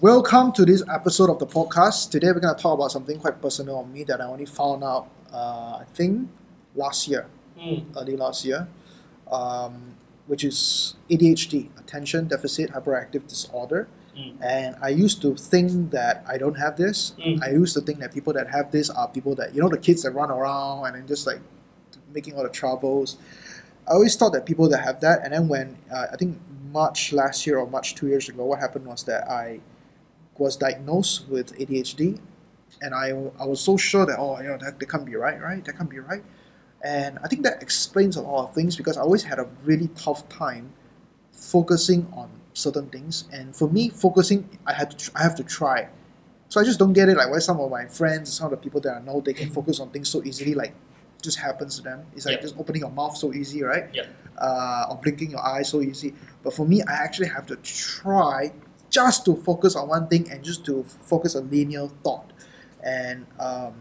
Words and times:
Welcome 0.00 0.52
to 0.52 0.64
this 0.64 0.82
episode 0.90 1.28
of 1.28 1.38
the 1.38 1.46
podcast. 1.46 2.10
Today 2.10 2.28
we're 2.28 2.40
going 2.40 2.56
to 2.56 2.62
talk 2.62 2.72
about 2.74 2.90
something 2.90 3.18
quite 3.18 3.40
personal 3.42 3.76
on 3.76 3.92
me 3.92 4.02
that 4.04 4.20
I 4.20 4.24
only 4.24 4.46
found 4.46 4.82
out, 4.82 5.08
uh, 5.30 5.80
I 5.80 5.84
think, 5.94 6.28
last 6.74 7.06
year, 7.06 7.26
Mm. 7.58 7.84
early 7.94 8.16
last 8.16 8.46
year, 8.46 8.66
um, 9.30 9.94
which 10.26 10.42
is 10.42 10.94
ADHD, 11.10 11.68
Attention 11.78 12.28
Deficit 12.28 12.70
Hyperactive 12.70 13.26
Disorder. 13.28 13.88
Mm. 14.16 14.36
And 14.40 14.76
I 14.80 14.88
used 14.88 15.20
to 15.20 15.34
think 15.36 15.90
that 15.90 16.24
I 16.26 16.38
don't 16.38 16.54
have 16.54 16.78
this. 16.78 17.12
Mm. 17.18 17.42
I 17.42 17.50
used 17.50 17.74
to 17.74 17.82
think 17.82 17.98
that 17.98 18.14
people 18.14 18.32
that 18.32 18.48
have 18.48 18.72
this 18.72 18.88
are 18.88 19.06
people 19.08 19.34
that, 19.34 19.54
you 19.54 19.60
know, 19.60 19.68
the 19.68 19.76
kids 19.76 20.02
that 20.04 20.12
run 20.12 20.30
around 20.30 20.86
and 20.86 20.96
then 20.96 21.06
just 21.06 21.26
like 21.26 21.40
making 22.14 22.34
all 22.36 22.42
the 22.42 22.48
troubles. 22.48 23.18
I 23.86 23.92
always 23.92 24.16
thought 24.16 24.32
that 24.32 24.46
people 24.46 24.66
that 24.70 24.80
have 24.80 25.00
that, 25.00 25.20
and 25.24 25.32
then 25.34 25.46
when 25.48 25.76
uh, 25.92 26.06
I 26.12 26.16
think 26.16 26.38
March 26.72 27.12
last 27.12 27.46
year 27.46 27.58
or 27.58 27.66
March 27.68 27.94
two 27.94 28.06
years 28.06 28.28
ago, 28.30 28.46
what 28.46 28.60
happened 28.60 28.86
was 28.86 29.02
that 29.04 29.28
I 29.28 29.60
was 30.40 30.56
diagnosed 30.56 31.28
with 31.28 31.56
ADHD, 31.58 32.18
and 32.80 32.94
I, 32.94 33.08
I 33.38 33.44
was 33.44 33.60
so 33.60 33.76
sure 33.76 34.06
that 34.06 34.18
oh 34.18 34.40
you 34.40 34.48
know 34.48 34.58
that, 34.58 34.80
that 34.80 34.88
can't 34.88 35.04
be 35.04 35.14
right, 35.14 35.40
right? 35.40 35.62
That 35.64 35.76
can't 35.76 35.90
be 35.90 36.00
right, 36.00 36.24
and 36.82 37.18
I 37.22 37.28
think 37.28 37.42
that 37.44 37.62
explains 37.62 38.16
a 38.16 38.22
lot 38.22 38.48
of 38.48 38.54
things 38.54 38.74
because 38.76 38.96
I 38.96 39.02
always 39.02 39.22
had 39.22 39.38
a 39.38 39.46
really 39.64 39.88
tough 39.88 40.28
time 40.28 40.72
focusing 41.32 42.06
on 42.16 42.30
certain 42.54 42.88
things, 42.88 43.24
and 43.32 43.54
for 43.54 43.68
me, 43.68 43.90
focusing 43.90 44.48
I 44.66 44.72
had 44.72 44.90
to 44.92 44.96
tr- 44.96 45.10
I 45.14 45.22
have 45.22 45.36
to 45.36 45.44
try. 45.44 45.88
So 46.48 46.60
I 46.60 46.64
just 46.64 46.80
don't 46.80 46.92
get 46.94 47.08
it, 47.08 47.16
like 47.16 47.30
why 47.30 47.38
some 47.38 47.60
of 47.60 47.70
my 47.70 47.86
friends, 47.86 48.32
some 48.32 48.46
of 48.46 48.50
the 48.50 48.56
people 48.56 48.80
that 48.80 48.94
I 48.96 49.00
know, 49.00 49.20
they 49.20 49.34
can 49.34 49.50
focus 49.50 49.78
on 49.78 49.90
things 49.90 50.08
so 50.08 50.24
easily, 50.24 50.54
like 50.54 50.74
just 51.22 51.38
happens 51.38 51.76
to 51.76 51.82
them. 51.82 52.04
It's 52.16 52.26
like 52.26 52.36
Yeah. 52.36 52.42
just 52.42 52.56
opening 52.58 52.80
your 52.80 52.90
mouth 52.90 53.16
so 53.16 53.32
easy, 53.32 53.62
right? 53.62 53.84
Yeah. 53.94 54.06
Uh, 54.36 54.86
or 54.90 54.96
blinking 54.96 55.30
your 55.30 55.46
eyes 55.46 55.68
so 55.68 55.80
easy. 55.80 56.12
But 56.42 56.54
for 56.54 56.66
me, 56.66 56.82
I 56.82 56.92
actually 56.92 57.28
have 57.28 57.46
to 57.46 57.56
try 57.56 58.52
just 58.90 59.24
to 59.24 59.36
focus 59.36 59.76
on 59.76 59.88
one 59.88 60.08
thing 60.08 60.30
and 60.30 60.42
just 60.44 60.64
to 60.66 60.84
focus 60.84 61.34
on 61.36 61.50
linear 61.50 61.88
thought. 62.04 62.30
And 62.82 63.26
um, 63.38 63.74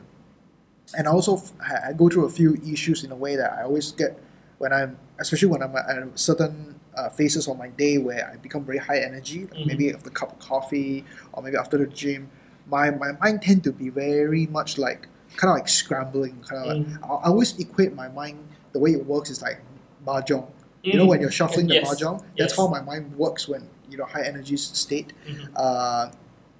and 0.97 1.07
I 1.07 1.11
also 1.11 1.41
I 1.61 1.93
go 1.93 2.09
through 2.09 2.25
a 2.25 2.29
few 2.29 2.55
issues 2.65 3.03
in 3.03 3.11
a 3.11 3.15
way 3.15 3.35
that 3.35 3.53
I 3.53 3.63
always 3.63 3.91
get 3.91 4.17
when 4.57 4.73
I'm, 4.73 4.97
especially 5.19 5.47
when 5.49 5.61
I'm 5.63 5.75
at 5.75 6.19
certain 6.19 6.79
uh, 6.97 7.09
phases 7.09 7.47
of 7.47 7.57
my 7.57 7.69
day 7.69 7.97
where 7.97 8.29
I 8.31 8.35
become 8.37 8.65
very 8.65 8.77
high 8.79 8.99
energy, 8.99 9.45
like 9.45 9.59
Mhm. 9.59 9.65
maybe 9.67 9.93
after 9.93 10.09
a 10.09 10.11
cup 10.11 10.33
of 10.33 10.39
coffee 10.39 11.05
or 11.33 11.41
maybe 11.43 11.55
after 11.57 11.77
the 11.77 11.87
gym, 11.87 12.29
my, 12.67 12.89
my 12.91 13.13
mind 13.13 13.41
tend 13.41 13.63
to 13.65 13.71
be 13.71 13.89
very 13.89 14.47
much 14.47 14.77
like 14.77 15.07
kind 15.37 15.51
of 15.51 15.55
like 15.57 15.69
scrambling, 15.69 16.41
kind 16.47 16.61
of 16.61 16.67
like 16.67 16.77
Mm. 16.77 17.03
I, 17.03 17.07
I 17.07 17.27
always 17.29 17.57
equate 17.59 17.93
my 17.95 18.09
mind 18.09 18.39
the 18.73 18.79
way 18.79 18.91
it 18.91 19.05
works 19.05 19.29
is 19.29 19.41
like 19.41 19.61
mahjong. 20.05 20.47
You 20.83 20.97
know 20.97 21.05
Mm. 21.05 21.09
when 21.09 21.21
you're 21.21 21.31
shuffling 21.31 21.67
the 21.67 21.75
Yes. 21.75 21.85
mahjong, 21.87 22.19
that's 22.37 22.51
Yes. 22.53 22.57
how 22.57 22.67
my 22.67 22.81
mind 22.81 23.15
works 23.15 23.47
when 23.47 23.61
you 23.89 23.97
know 23.97 24.05
high 24.05 24.23
energy 24.25 24.57
state. 24.57 25.13
Mhm. 25.27 25.49
Uh, 25.55 26.11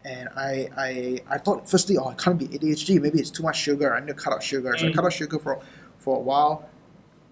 and 0.05 0.29
I, 0.35 0.69
I 0.77 1.19
I 1.29 1.37
thought 1.37 1.69
firstly, 1.69 1.97
oh, 1.97 2.09
it 2.09 2.17
can't 2.17 2.37
be 2.39 2.47
ADHD. 2.47 2.99
Maybe 3.01 3.19
it's 3.19 3.29
too 3.31 3.43
much 3.43 3.57
sugar. 3.57 3.93
I 3.95 3.99
need 3.99 4.07
to 4.07 4.13
cut 4.13 4.33
out 4.33 4.41
sugar. 4.43 4.75
So 4.77 4.87
I 4.87 4.89
Mm. 4.89 4.95
cut 4.95 5.05
out 5.05 5.13
sugar 5.13 5.39
for 5.39 5.59
for 5.99 6.15
a 6.17 6.19
while. 6.19 6.69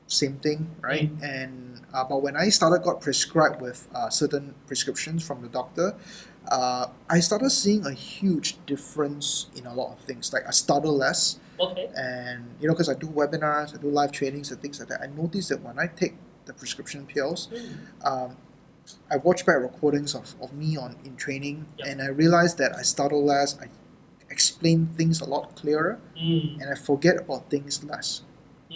Same 0.08 0.36
thing, 0.38 0.70
right? 0.82 1.10
And 1.22 1.82
uh, 1.94 2.04
but 2.04 2.22
when 2.22 2.36
I 2.38 2.50
started 2.50 2.84
got 2.84 3.02
prescribed 3.02 3.62
with 3.62 3.88
uh, 3.96 4.10
certain 4.10 4.54
prescriptions 4.68 5.26
from 5.26 5.42
the 5.42 5.48
doctor, 5.50 5.96
uh, 6.50 6.88
I 7.10 7.20
started 7.20 7.50
seeing 7.50 7.86
a 7.86 7.92
huge 7.92 8.58
difference 8.66 9.48
in 9.56 9.66
a 9.66 9.74
lot 9.74 9.92
of 9.94 10.00
things. 10.06 10.32
Like 10.34 10.44
I 10.48 10.52
stutter 10.52 10.88
less, 10.90 11.40
Okay. 11.60 11.90
and 11.98 12.46
you 12.60 12.68
know, 12.68 12.74
because 12.74 12.90
I 12.90 12.94
do 12.94 13.08
webinars, 13.08 13.78
I 13.78 13.82
do 13.82 13.90
live 13.90 14.12
trainings 14.12 14.52
and 14.52 14.62
things 14.62 14.80
like 14.80 14.90
that. 14.90 15.02
I 15.02 15.08
noticed 15.08 15.50
that 15.50 15.62
when 15.62 15.78
I 15.80 15.88
take 15.88 16.16
the 16.46 16.54
prescription 16.54 17.06
pills, 17.06 17.48
Mm. 17.52 18.08
um, 18.10 18.38
I 19.12 19.18
watch 19.18 19.46
back 19.46 19.58
recordings 19.62 20.16
of, 20.16 20.36
of 20.42 20.54
me 20.54 20.78
on 20.78 20.96
in 21.04 21.16
training, 21.16 21.66
Yep. 21.80 21.88
and 21.88 22.02
I 22.02 22.08
realized 22.08 22.58
that 22.60 22.76
I 22.76 22.82
stutter 22.84 23.16
less. 23.16 23.58
I 23.60 23.68
explain 24.30 24.88
things 24.98 25.22
a 25.22 25.26
lot 25.26 25.56
clearer, 25.56 26.00
Mm. 26.18 26.62
and 26.62 26.70
I 26.72 26.76
forget 26.76 27.18
about 27.18 27.50
things 27.50 27.84
less. 27.84 28.22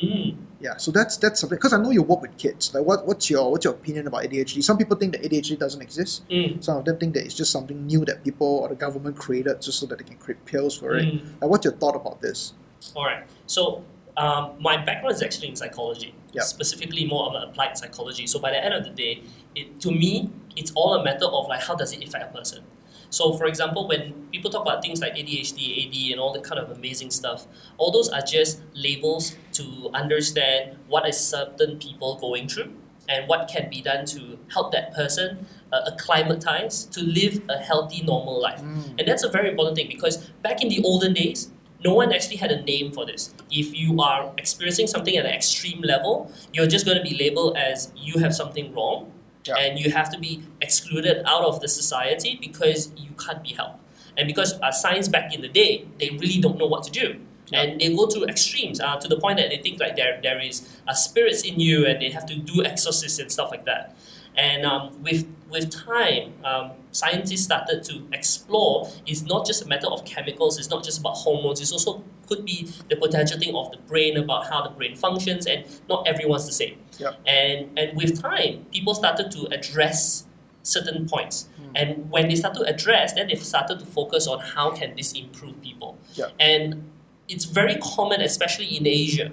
Mm. 0.02 0.38
Yeah, 0.62 0.78
so 0.78 0.90
that's 0.92 1.18
that's 1.18 1.41
something 1.41 1.58
because 1.58 1.74
I 1.74 1.78
know 1.78 1.91
you 1.91 2.02
work 2.02 2.22
with 2.22 2.38
kids. 2.38 2.74
Like, 2.74 2.86
what 2.86 3.06
what's 3.06 3.30
your 3.30 3.52
what's 3.52 3.66
your 3.66 3.74
opinion 3.74 4.08
about 4.08 4.24
ADHD? 4.24 4.62
Some 4.63 4.78
people 4.78 4.96
think 4.96 5.12
that 5.13 5.22
ADHD 5.24 5.58
doesn't 5.59 5.81
exist. 5.81 6.28
Mm. 6.30 6.63
Some 6.63 6.78
of 6.78 6.86
them 6.86 6.97
think 6.97 7.13
that 7.16 7.25
it's 7.25 7.36
just 7.36 7.52
something 7.52 7.86
new 7.86 8.06
that 8.06 8.24
people 8.24 8.47
or 8.47 8.69
the 8.69 8.75
government 8.75 9.18
created 9.18 9.62
just 9.62 9.80
so 9.80 9.86
that 9.88 9.97
they 9.97 10.06
can 10.06 10.16
create 10.18 10.44
pills 10.46 10.78
for 10.78 10.96
it. 10.96 11.06
Mm. 11.06 11.41
Like, 11.41 11.50
what's 11.52 11.66
your 11.66 11.74
thought 11.74 11.96
about 11.96 12.22
this? 12.22 12.53
All 12.96 13.06
right. 13.06 13.24
So 13.47 13.84
um, 14.18 14.52
my 14.59 14.78
background 14.78 15.13
is 15.16 15.22
actually 15.22 15.50
in 15.50 15.56
psychology, 15.57 16.16
Yeah. 16.34 16.44
specifically 16.44 17.06
more 17.06 17.36
of 17.36 17.50
applied 17.50 17.78
psychology. 17.78 18.25
So 18.28 18.40
by 18.40 18.52
the 18.52 18.64
end 18.64 18.74
of 18.74 18.84
the 18.84 18.92
day, 18.92 19.24
it, 19.56 19.80
to 19.81 19.92
me, 19.92 20.30
it's 20.56 20.72
all 20.75 20.94
a 20.94 21.03
matter 21.03 21.25
of 21.25 21.47
like 21.47 21.62
how 21.62 21.75
does 21.75 21.94
it 21.94 22.03
affect 22.03 22.24
a 22.24 22.38
person. 22.38 22.64
So 23.09 23.34
for 23.34 23.46
example, 23.46 23.88
when 23.88 24.14
people 24.31 24.50
talk 24.50 24.62
about 24.62 24.81
things 24.81 25.02
like 25.02 25.16
ADHD, 25.16 25.86
AD, 25.86 26.12
and 26.14 26.19
all 26.19 26.31
that 26.34 26.44
kind 26.44 26.59
of 26.59 26.72
amazing 26.72 27.12
stuff, 27.12 27.46
all 27.78 27.92
those 27.92 28.08
are 28.09 28.22
just 28.22 28.62
labels 28.74 29.36
to 29.53 29.90
understand 29.94 30.78
what 30.88 31.08
is 31.08 31.19
certain 31.19 31.78
people 31.78 32.16
going 32.16 32.48
through 32.48 32.74
and 33.09 33.28
what 33.28 33.50
can 33.50 33.69
be 33.69 33.81
done 33.81 34.06
to 34.06 34.40
help 34.53 34.72
that 34.72 34.94
person 34.94 35.46
uh, 35.74 35.81
acclimatize 35.88 36.86
to 36.86 37.02
live 37.02 37.42
a 37.50 37.58
healthy, 37.58 38.02
normal 38.02 38.42
life. 38.42 38.62
Mm. 38.62 39.00
And 39.00 39.08
that's 39.08 39.24
a 39.24 39.30
very 39.30 39.50
important 39.50 39.75
thing 39.75 39.90
because 39.90 40.30
back 40.42 40.62
in 40.62 40.69
the 40.69 40.81
olden 40.84 41.13
days, 41.13 41.52
no 41.84 41.94
one 41.94 42.14
actually 42.14 42.38
had 42.38 42.52
a 42.52 42.62
name 42.62 42.92
for 42.92 43.06
this. 43.06 43.34
If 43.50 43.75
you 43.75 44.00
are 44.02 44.31
experiencing 44.38 44.88
something 44.88 45.16
at 45.18 45.25
an 45.25 45.31
extreme 45.34 45.81
level, 45.81 46.31
you're 46.53 46.68
just 46.68 46.86
going 46.86 46.97
to 46.97 47.03
be 47.03 47.18
labeled 47.18 47.58
as 47.58 47.92
you 47.96 48.19
have 48.19 48.34
something 48.36 48.74
wrong 48.74 49.12
Yeah. 49.47 49.56
and 49.58 49.80
you 49.80 49.90
have 49.92 50.09
to 50.12 50.19
be 50.19 50.44
excluded 50.62 51.24
out 51.25 51.44
of 51.44 51.59
the 51.62 51.68
society 51.68 52.38
because 52.40 52.92
you 52.96 53.12
can't 53.24 53.42
be 53.44 53.53
helped. 53.53 53.80
And 54.18 54.28
because 54.28 54.59
uh, 54.62 54.72
science 54.72 55.08
back 55.08 55.34
in 55.34 55.42
the 55.42 55.47
day, 55.47 55.86
they 56.00 56.09
really 56.12 56.40
don't 56.40 56.58
know 56.58 56.68
what 56.68 56.84
to 56.84 56.92
do. 56.92 57.19
Yeah. 57.52 57.62
And 57.62 57.81
they 57.81 57.90
go 57.96 58.08
to 58.08 58.24
extremes 58.25 58.80
uh, 58.80 58.98
to 58.98 59.08
the 59.08 59.19
point 59.19 59.38
that 59.40 59.50
they 59.50 59.58
think 59.58 59.80
like 59.80 59.96
there, 59.96 60.19
there 60.22 60.40
is 60.40 60.68
uh, 60.88 60.94
spirits 60.94 61.42
in 61.44 61.59
you 61.59 61.86
and 61.88 62.02
they 62.02 62.09
have 62.12 62.25
to 62.28 62.36
do 62.36 62.63
exorcists 62.63 63.19
and 63.19 63.31
stuff 63.31 63.50
like 63.52 63.66
that. 63.66 63.96
And 64.38 64.66
um, 64.66 65.02
with 65.03 65.28
with 65.50 65.69
time, 65.69 66.34
um, 66.46 66.72
scientists 66.92 67.44
started 67.44 67.84
to 67.84 68.08
explore. 68.14 68.90
It's 69.06 69.24
not 69.24 69.46
just 69.46 69.64
a 69.64 69.68
matter 69.68 69.88
of 69.88 70.06
chemicals. 70.06 70.58
It's 70.58 70.69
not 70.69 70.84
just 70.84 71.00
about 71.00 71.16
hormones. 71.18 71.59
It's 71.59 71.72
also 71.72 72.03
could 72.28 72.46
be 72.46 72.69
the 72.90 72.96
potential 72.96 73.38
thing 73.38 73.53
of 73.56 73.72
the 73.72 73.78
brain 73.80 74.16
about 74.16 74.47
how 74.47 74.62
the 74.62 74.69
brain 74.69 74.96
functions, 74.96 75.46
and 75.46 75.66
not 75.90 76.08
everyone's 76.08 76.46
the 76.46 76.53
same. 76.53 76.78
Yep. 76.97 77.19
And 77.28 77.78
and 77.78 77.97
with 77.97 78.22
time, 78.22 78.66
people 78.72 78.96
started 78.96 79.31
to 79.31 79.47
address 79.52 80.25
certain 80.63 81.08
points. 81.08 81.50
Mm. 81.59 81.72
And 81.75 82.12
when 82.12 82.30
they 82.30 82.36
start 82.36 82.53
to 82.56 82.62
address, 82.62 83.13
then 83.13 83.28
they 83.28 83.36
started 83.36 83.80
to 83.80 83.86
focus 83.86 84.28
on 84.28 84.40
how 84.40 84.72
can 84.72 84.96
this 84.96 85.12
improve 85.13 85.62
people. 85.62 85.98
Yep. 86.13 86.31
And 86.40 86.90
it's 87.28 87.46
very 87.46 87.75
common, 87.78 88.22
especially 88.22 88.68
in 88.78 88.86
Asia, 88.86 89.31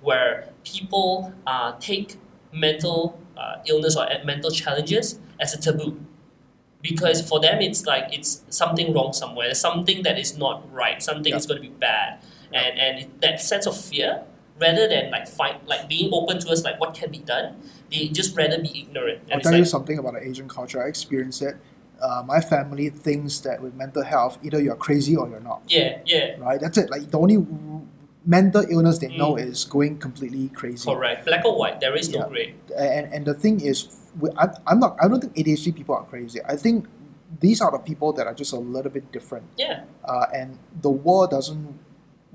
where 0.00 0.50
people 0.64 1.34
uh, 1.46 1.72
take 1.80 2.16
mental 2.52 3.20
uh, 3.38 3.56
illness 3.66 3.96
or 3.96 4.06
mental 4.24 4.50
challenges 4.50 5.18
as 5.40 5.54
a 5.54 5.60
taboo. 5.60 5.98
Because 6.80 7.26
for 7.28 7.40
them, 7.40 7.60
it's 7.60 7.86
like 7.86 8.04
it's 8.16 8.44
something 8.50 8.92
wrong 8.94 9.12
somewhere, 9.12 9.52
something 9.54 10.02
that 10.04 10.16
is 10.18 10.38
not 10.38 10.62
right, 10.72 11.02
something 11.02 11.32
Yeah. 11.32 11.36
is 11.38 11.46
going 11.46 11.60
to 11.62 11.68
be 11.68 11.74
bad, 11.74 12.20
and 12.52 12.78
and 12.78 13.20
that 13.20 13.40
sense 13.40 13.66
of 13.66 13.76
fear, 13.76 14.22
rather 14.60 14.86
than 14.88 15.10
like 15.10 15.26
fight, 15.26 15.66
like 15.66 15.88
being 15.88 16.10
open 16.12 16.38
to 16.38 16.48
us, 16.50 16.62
like 16.62 16.78
what 16.80 16.94
can 16.94 17.10
be 17.10 17.18
done, 17.18 17.56
they 17.90 18.06
just 18.08 18.36
rather 18.36 18.62
be 18.62 18.70
ignorant. 18.82 19.18
I'll 19.26 19.32
And 19.32 19.40
it's 19.40 19.48
tell 19.48 19.54
you 19.58 19.64
like, 19.66 19.68
something 19.70 19.98
about 19.98 20.12
the 20.14 20.22
Asian 20.28 20.48
culture. 20.48 20.80
I 20.80 20.86
experienced 20.86 21.42
it. 21.42 21.56
Uh, 22.00 22.22
my 22.24 22.40
family 22.40 22.90
thinks 22.90 23.40
that 23.40 23.60
with 23.60 23.74
mental 23.74 24.04
health, 24.04 24.38
either 24.44 24.62
you're 24.62 24.76
crazy 24.76 25.16
or 25.16 25.28
you're 25.28 25.40
not. 25.40 25.62
yeah, 25.66 25.98
yeah, 26.06 26.36
Right? 26.38 26.60
That's 26.60 26.78
it. 26.78 26.90
Like 26.90 27.10
the 27.10 27.18
only 27.18 27.38
mental 28.28 28.62
illness 28.68 28.98
they 29.00 29.08
know 29.16 29.32
Mm. 29.34 29.48
is 29.48 29.64
going 29.64 29.96
completely 29.98 30.48
crazy. 30.60 30.84
correct. 30.84 31.24
Black 31.24 31.44
or 31.48 31.56
white, 31.58 31.80
there 31.80 31.96
is 31.96 32.06
no 32.12 32.28
gray. 32.28 32.54
And 32.76 33.04
and 33.14 33.22
the 33.24 33.32
thing 33.34 33.56
is, 33.64 33.88
I, 34.36 34.48
I'm 34.68 34.78
not. 34.84 34.96
I 35.02 35.08
don't 35.08 35.20
think 35.24 35.34
ADHD 35.40 35.72
people 35.74 35.94
are 35.96 36.04
crazy. 36.04 36.38
I 36.44 36.56
think 36.64 36.84
these 37.40 37.60
are 37.64 37.70
the 37.72 37.78
people 37.90 38.12
that 38.16 38.26
are 38.28 38.34
just 38.42 38.52
a 38.52 38.60
little 38.60 38.92
bit 38.92 39.10
different. 39.16 39.46
Yeah, 39.56 39.84
Uh, 40.04 40.26
and 40.38 40.58
the 40.82 40.90
world 40.92 41.30
doesn't. 41.30 41.64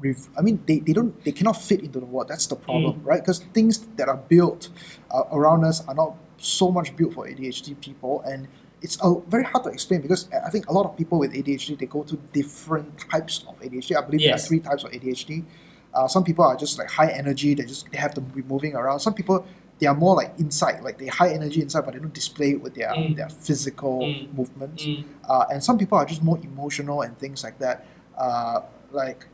Rev- 0.02 0.30
I 0.38 0.42
mean, 0.42 0.58
they, 0.66 0.80
they 0.80 0.94
don't. 0.98 1.14
They 1.24 1.32
cannot 1.32 1.58
fit 1.62 1.80
into 1.86 2.00
the 2.02 2.10
world. 2.10 2.28
That's 2.28 2.48
the 2.50 2.56
problem, 2.58 3.02
right? 3.06 3.22
Because 3.22 3.40
things 3.54 3.86
that 3.98 4.10
are 4.10 4.18
built 4.18 4.70
uh, 5.14 5.24
around 5.32 5.64
us 5.64 5.86
are 5.88 5.94
not 5.96 6.18
so 6.38 6.72
much 6.72 6.96
built 6.98 7.14
for 7.14 7.24
ADHD 7.30 7.78
people, 7.80 8.22
and 8.26 8.48
it's 8.82 8.98
uh, 9.06 9.14
very 9.30 9.46
hard 9.46 9.64
to 9.66 9.70
explain 9.70 10.02
because 10.02 10.28
I 10.34 10.50
think 10.50 10.68
a 10.68 10.74
lot 10.74 10.86
of 10.90 10.98
people 10.98 11.20
with 11.22 11.32
ADHD 11.38 11.78
they 11.78 11.86
go 11.86 12.02
to 12.04 12.16
different 12.34 12.90
types 13.14 13.46
of 13.48 13.54
ADHD. 13.62 13.96
I 13.96 14.02
believe 14.02 14.22
there 14.26 14.36
are 14.36 14.42
three 14.50 14.60
types 14.60 14.84
of 14.84 14.90
ADHD. 14.92 15.46
Uh, 15.94 16.08
some 16.08 16.24
people 16.24 16.44
are 16.46 16.56
just 16.56 16.78
like 16.80 16.90
high 16.90 17.10
energy; 17.12 17.54
they 17.54 17.64
just 17.66 17.92
they 17.92 17.98
have 17.98 18.14
to 18.16 18.22
be 18.22 18.42
moving 18.44 18.76
around. 18.76 19.00
Some 19.00 19.14
people 19.14 19.46
they 19.80 19.88
are 19.88 19.96
more 19.96 20.16
like 20.16 20.34
inside, 20.40 20.82
like 20.84 20.98
they 20.98 21.08
high 21.08 21.34
energy 21.34 21.62
inside, 21.62 21.82
but 21.86 21.94
they 21.94 22.00
don't 22.00 22.14
display 22.14 22.52
it 22.52 22.62
with 22.62 22.76
their 22.76 22.94
Mm. 22.96 23.16
their 23.16 23.30
physical 23.30 24.14
Mm. 24.14 24.34
movements. 24.38 24.88
Mm. 24.88 25.04
Uh, 25.30 25.46
and 25.52 25.64
some 25.64 25.78
people 25.78 25.98
are 25.98 26.06
just 26.06 26.24
more 26.24 26.40
emotional 26.44 27.02
and 27.02 27.18
things 27.20 27.44
like 27.44 27.60
that. 27.60 27.86
Uh, 28.18 28.62
like, 28.92 29.26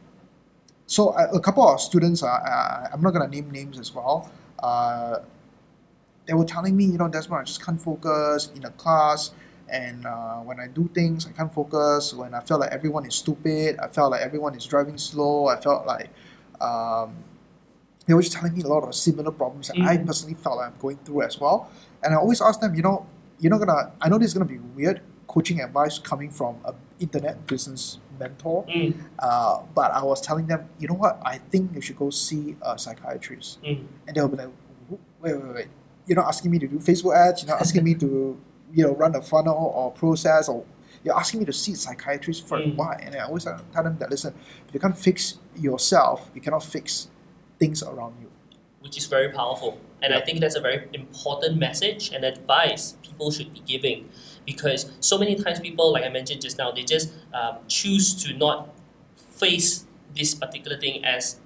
so 0.88 1.14
a, 1.18 1.36
a 1.36 1.40
couple 1.40 1.68
of 1.68 1.80
students, 1.82 2.24
uh, 2.24 2.28
uh, 2.28 2.90
I'm 2.94 3.02
not 3.02 3.12
gonna 3.12 3.28
name 3.28 3.52
names 3.52 3.80
as 3.80 3.94
well. 3.94 4.30
Uh, 4.60 5.20
they 6.26 6.34
were 6.34 6.46
telling 6.46 6.76
me, 6.76 6.86
you 6.86 6.98
know, 6.98 7.08
Desmond, 7.08 7.42
I 7.42 7.44
just 7.44 7.64
can't 7.64 7.82
focus 7.82 8.52
in 8.56 8.64
a 8.66 8.70
class, 8.72 9.32
and 9.68 10.06
uh, 10.06 10.38
when 10.38 10.60
I 10.60 10.68
do 10.68 10.90
things, 10.94 11.26
I 11.28 11.32
can't 11.32 11.54
focus. 11.54 12.14
When 12.14 12.34
I 12.34 12.40
felt 12.42 12.62
like 12.62 12.72
everyone 12.72 13.06
is 13.06 13.16
stupid, 13.16 13.78
I 13.80 13.88
felt 13.88 14.12
like 14.12 14.22
everyone 14.22 14.56
is 14.56 14.66
driving 14.66 14.98
slow. 14.98 15.48
I 15.48 15.60
felt 15.60 15.86
like 15.88 16.10
um, 16.62 17.16
they 18.06 18.14
were 18.14 18.22
just 18.22 18.34
telling 18.34 18.56
me 18.56 18.62
a 18.64 18.68
lot 18.68 18.84
of 18.84 18.94
similar 18.96 19.32
problems 19.32 19.68
that 19.68 19.78
I 19.78 19.98
Mm. 19.98 20.06
personally 20.08 20.34
felt 20.34 20.58
like 20.58 20.68
I'm 20.72 20.80
going 20.80 20.98
through 21.06 21.22
as 21.24 21.40
well. 21.40 21.70
And 22.04 22.14
I 22.14 22.18
always 22.18 22.42
ask 22.42 22.60
them, 22.60 22.74
you 22.76 22.82
know, 22.82 23.06
you're 23.40 23.52
not 23.52 23.60
gonna. 23.60 23.92
I 24.02 24.10
know 24.10 24.18
this 24.18 24.30
is 24.30 24.34
gonna 24.34 24.46
be 24.46 24.60
weird 24.76 25.02
coaching 25.28 25.62
advice 25.62 26.00
coming 26.00 26.32
from 26.32 26.56
a 26.66 26.74
internet 27.00 27.46
business 27.46 28.00
mentor, 28.20 28.66
Mm, 28.68 28.94
uh, 29.20 29.62
but 29.76 29.92
I 29.92 30.04
was 30.04 30.20
telling 30.22 30.48
them, 30.48 30.68
you 30.80 30.88
know 30.88 30.96
what? 30.96 31.20
I 31.24 31.38
think 31.38 31.74
you 31.76 31.82
should 31.82 31.98
go 31.98 32.10
see 32.10 32.58
a 32.62 32.78
psychiatrist. 32.78 33.62
mm, 33.64 33.86
And 34.08 34.16
they'll 34.16 34.28
be 34.28 34.38
like, 34.38 34.50
wait, 34.90 35.00
wait, 35.22 35.54
wait. 35.54 35.68
You're 36.08 36.16
not 36.18 36.26
asking 36.28 36.50
me 36.52 36.58
to 36.60 36.68
do 36.68 36.78
Facebook 36.80 37.16
ads. 37.16 37.44
You're 37.44 37.52
not 37.52 37.62
asking 37.62 37.84
me 37.84 37.94
to, 37.96 38.38
you 38.74 38.84
know, 38.86 38.96
run 38.96 39.16
a 39.16 39.22
funnel 39.22 39.56
or 39.76 39.92
process 39.92 40.50
or 40.50 40.66
you're 41.04 41.16
asking 41.18 41.40
me 41.42 41.46
to 41.46 41.54
see 41.54 41.74
a 41.74 41.76
psychiatrist 41.76 42.48
for 42.48 42.58
Mm. 42.60 42.76
why? 42.76 43.00
And 43.04 43.16
I 43.16 43.20
always 43.20 43.44
tell 43.46 43.84
them 43.84 43.98
that, 44.00 44.10
listen, 44.10 44.34
if 44.68 44.74
you 44.74 44.80
can't 44.80 44.98
fix 44.98 45.38
yourself, 45.58 46.30
you 46.36 46.42
cannot 46.42 46.64
fix 46.64 47.08
things 47.60 47.82
around 47.84 48.16
you. 48.22 48.28
which 48.82 48.98
is 48.98 49.08
very 49.08 49.30
powerful. 49.30 49.78
And 50.02 50.14
I 50.14 50.22
think 50.22 50.40
that's 50.40 50.56
a 50.56 50.62
very 50.62 50.88
important 50.94 51.58
message 51.58 52.14
and 52.14 52.24
advice 52.24 52.96
people 53.04 53.30
should 53.30 53.54
be 53.54 53.60
giving 53.60 54.08
because 54.46 54.90
so 55.02 55.18
many 55.18 55.36
times 55.36 55.60
people, 55.60 55.92
like 55.92 56.06
I 56.06 56.10
mentioned 56.10 56.42
just 56.42 56.58
now, 56.58 56.72
they 56.72 56.84
just 56.86 57.12
um, 57.34 57.58
choose 57.68 58.16
to 58.24 58.34
not 58.38 58.70
face 59.18 59.86
this 60.16 60.34
particular 60.34 60.78
thing 60.80 61.04
as 61.04 61.40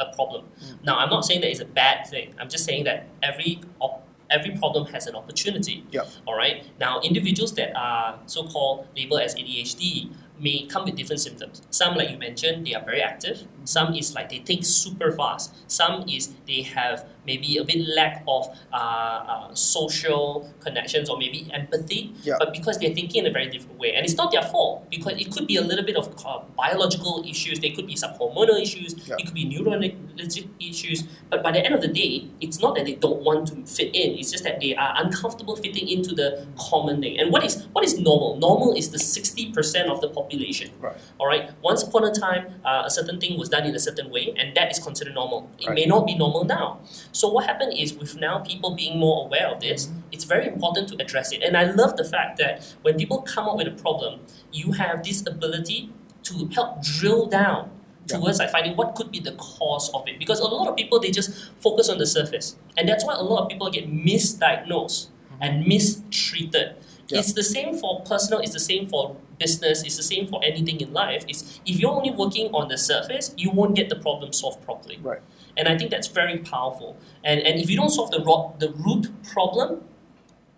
a 0.00 0.06
problem. 0.16 0.46
Mm. 0.60 0.84
Now, 0.84 0.98
I'm 0.98 1.08
not 1.08 1.24
saying 1.24 1.40
that 1.42 1.50
it's 1.52 1.60
a 1.60 1.64
bad 1.82 2.04
thing. 2.08 2.34
I'm 2.40 2.48
just 2.48 2.64
saying 2.64 2.82
that 2.84 3.06
every 3.22 3.60
op- 3.78 4.04
every 4.32 4.56
problem 4.56 4.86
has 4.86 5.06
an 5.06 5.14
opportunity. 5.14 5.84
Yep. 5.90 6.08
All 6.26 6.36
right. 6.36 6.64
Now, 6.80 7.00
individuals 7.00 7.54
that 7.54 7.76
are 7.76 8.18
so-called 8.26 8.86
labeled 8.96 9.20
as 9.20 9.34
ADHD 9.34 10.10
may 10.40 10.66
come 10.66 10.84
with 10.84 10.96
different 10.96 11.20
symptoms. 11.20 11.62
Some, 11.70 11.94
like 11.94 12.10
you 12.10 12.18
mentioned, 12.18 12.66
they 12.66 12.74
are 12.74 12.84
very 12.84 13.00
active. 13.00 13.36
Mm-hmm. 13.36 13.64
Some 13.64 13.94
is 13.94 14.14
like 14.14 14.28
they 14.28 14.38
think 14.38 14.64
super 14.64 15.12
fast. 15.12 15.54
Some 15.70 16.08
is 16.08 16.34
they 16.46 16.62
have 16.62 17.06
maybe 17.26 17.56
a 17.56 17.64
bit 17.64 17.86
lack 17.96 18.22
of 18.26 18.46
uh, 18.72 18.76
uh, 18.76 19.54
social 19.54 20.50
connections 20.60 21.08
or 21.08 21.16
maybe 21.18 21.48
empathy. 21.52 22.12
Yeah. 22.22 22.34
But 22.38 22.52
because 22.52 22.78
they're 22.78 22.94
thinking 22.94 23.24
in 23.24 23.30
a 23.30 23.32
very 23.32 23.48
different 23.48 23.78
way, 23.78 23.94
and 23.94 24.04
it's 24.04 24.14
not 24.16 24.32
their 24.32 24.42
fault 24.42 24.88
because 24.90 25.20
it 25.20 25.30
could 25.32 25.46
be 25.46 25.56
a 25.56 25.62
little 25.62 25.84
bit 25.84 25.96
of 25.96 26.14
uh, 26.26 26.40
biological 26.56 27.24
issues. 27.28 27.60
They 27.60 27.70
could 27.70 27.86
be 27.86 27.96
some 27.96 28.12
hormonal 28.14 28.60
issues. 28.60 28.94
Yeah. 29.08 29.16
It 29.18 29.24
could 29.26 29.34
be 29.34 29.46
neurologic 29.46 30.48
issues. 30.60 31.04
But 31.30 31.42
by 31.42 31.52
the 31.52 31.64
end 31.64 31.74
of 31.74 31.80
the 31.80 31.88
day, 31.88 32.28
it's 32.40 32.60
not 32.60 32.74
that 32.76 32.84
they 32.86 32.94
don't 32.94 33.22
want 33.22 33.48
to 33.48 33.54
fit 33.66 33.94
in. 33.94 34.18
It's 34.18 34.30
just 34.30 34.44
that 34.44 34.60
they 34.60 34.74
are 34.74 34.94
uncomfortable 34.98 35.56
fitting 35.56 35.88
into 35.88 36.14
the 36.14 36.46
common 36.58 37.00
thing. 37.00 37.18
And 37.18 37.32
what 37.32 37.44
is 37.44 37.64
what 37.72 37.84
is 37.84 37.98
normal? 37.98 38.36
Normal 38.36 38.74
is 38.74 38.90
the 38.90 38.98
sixty 38.98 39.52
percent 39.52 39.88
of 39.90 40.00
the 40.00 40.08
population. 40.08 40.70
Right. 40.80 40.96
All 41.18 41.26
right. 41.26 41.50
Once 41.62 41.82
upon 41.82 42.04
a 42.04 42.12
time, 42.12 42.54
uh, 42.64 42.82
a 42.86 42.90
certain 42.90 43.20
thing 43.20 43.38
was 43.38 43.48
done 43.48 43.64
in 43.64 43.74
a 43.74 43.80
certain 43.80 44.10
way, 44.10 44.34
and 44.36 44.54
that 44.56 44.70
is 44.70 44.78
considered 44.78 45.14
normal. 45.14 45.50
It 45.58 45.66
Right. 45.68 45.74
may 45.76 45.86
not 45.86 46.06
be 46.06 46.14
normal 46.14 46.44
now. 46.44 46.80
So 47.12 47.28
what 47.28 47.46
happened 47.46 47.74
is, 47.76 47.94
with 47.94 48.16
now 48.16 48.38
people 48.40 48.74
being 48.74 48.98
more 48.98 49.26
aware 49.26 49.48
of 49.48 49.60
this, 49.60 49.90
it's 50.10 50.24
very 50.24 50.46
important 50.46 50.88
to 50.88 50.96
address 51.02 51.32
it. 51.32 51.42
And 51.42 51.56
I 51.56 51.64
love 51.64 51.96
the 51.96 52.04
fact 52.04 52.38
that 52.38 52.74
when 52.82 52.96
people 52.96 53.22
come 53.22 53.48
up 53.48 53.56
with 53.56 53.68
a 53.68 53.82
problem, 53.82 54.20
you 54.50 54.72
have 54.72 55.04
this 55.04 55.24
ability 55.26 55.90
to 56.24 56.48
help 56.54 56.82
drill 56.82 57.26
down 57.26 57.70
towards 58.06 58.38
like 58.38 58.50
finding 58.50 58.76
what 58.76 58.94
could 58.94 59.10
be 59.10 59.20
the 59.20 59.32
cause 59.32 59.90
of 59.94 60.08
it. 60.08 60.18
Because 60.18 60.40
a 60.40 60.44
lot 60.44 60.68
of 60.68 60.76
people 60.76 60.98
they 60.98 61.10
just 61.10 61.52
focus 61.60 61.88
on 61.88 61.98
the 61.98 62.06
surface, 62.06 62.56
and 62.76 62.88
that's 62.88 63.04
why 63.04 63.14
a 63.14 63.22
lot 63.22 63.42
of 63.42 63.48
people 63.48 63.70
get 63.70 63.90
misdiagnosed 63.90 65.08
mm-hmm. 65.08 65.42
and 65.42 65.66
mistreated. 65.66 66.76
Yeah. 67.08 67.18
It's 67.18 67.34
the 67.34 67.42
same 67.42 67.76
for 67.76 68.00
personal. 68.02 68.40
It's 68.40 68.52
the 68.52 68.60
same 68.60 68.88
for 68.88 69.16
business. 69.38 69.82
It's 69.82 69.96
the 69.96 70.02
same 70.02 70.28
for 70.28 70.42
anything 70.42 70.80
in 70.80 70.92
life. 70.92 71.24
It's 71.28 71.60
if 71.66 71.78
you're 71.78 71.90
only 71.90 72.10
working 72.10 72.50
on 72.54 72.68
the 72.68 72.78
surface, 72.78 73.34
you 73.36 73.50
won't 73.50 73.74
get 73.74 73.88
the 73.88 73.96
problem 73.96 74.32
solved 74.32 74.64
properly. 74.64 74.98
Right. 75.02 75.20
And 75.56 75.68
I 75.68 75.76
think 75.76 75.90
that's 75.90 76.08
very 76.08 76.38
powerful. 76.38 76.96
And 77.24 77.40
and 77.40 77.60
if 77.60 77.68
you 77.70 77.76
don't 77.76 77.90
solve 77.90 78.10
the 78.10 78.22
ro- 78.24 78.54
the 78.58 78.70
root 78.72 79.08
problem, 79.32 79.82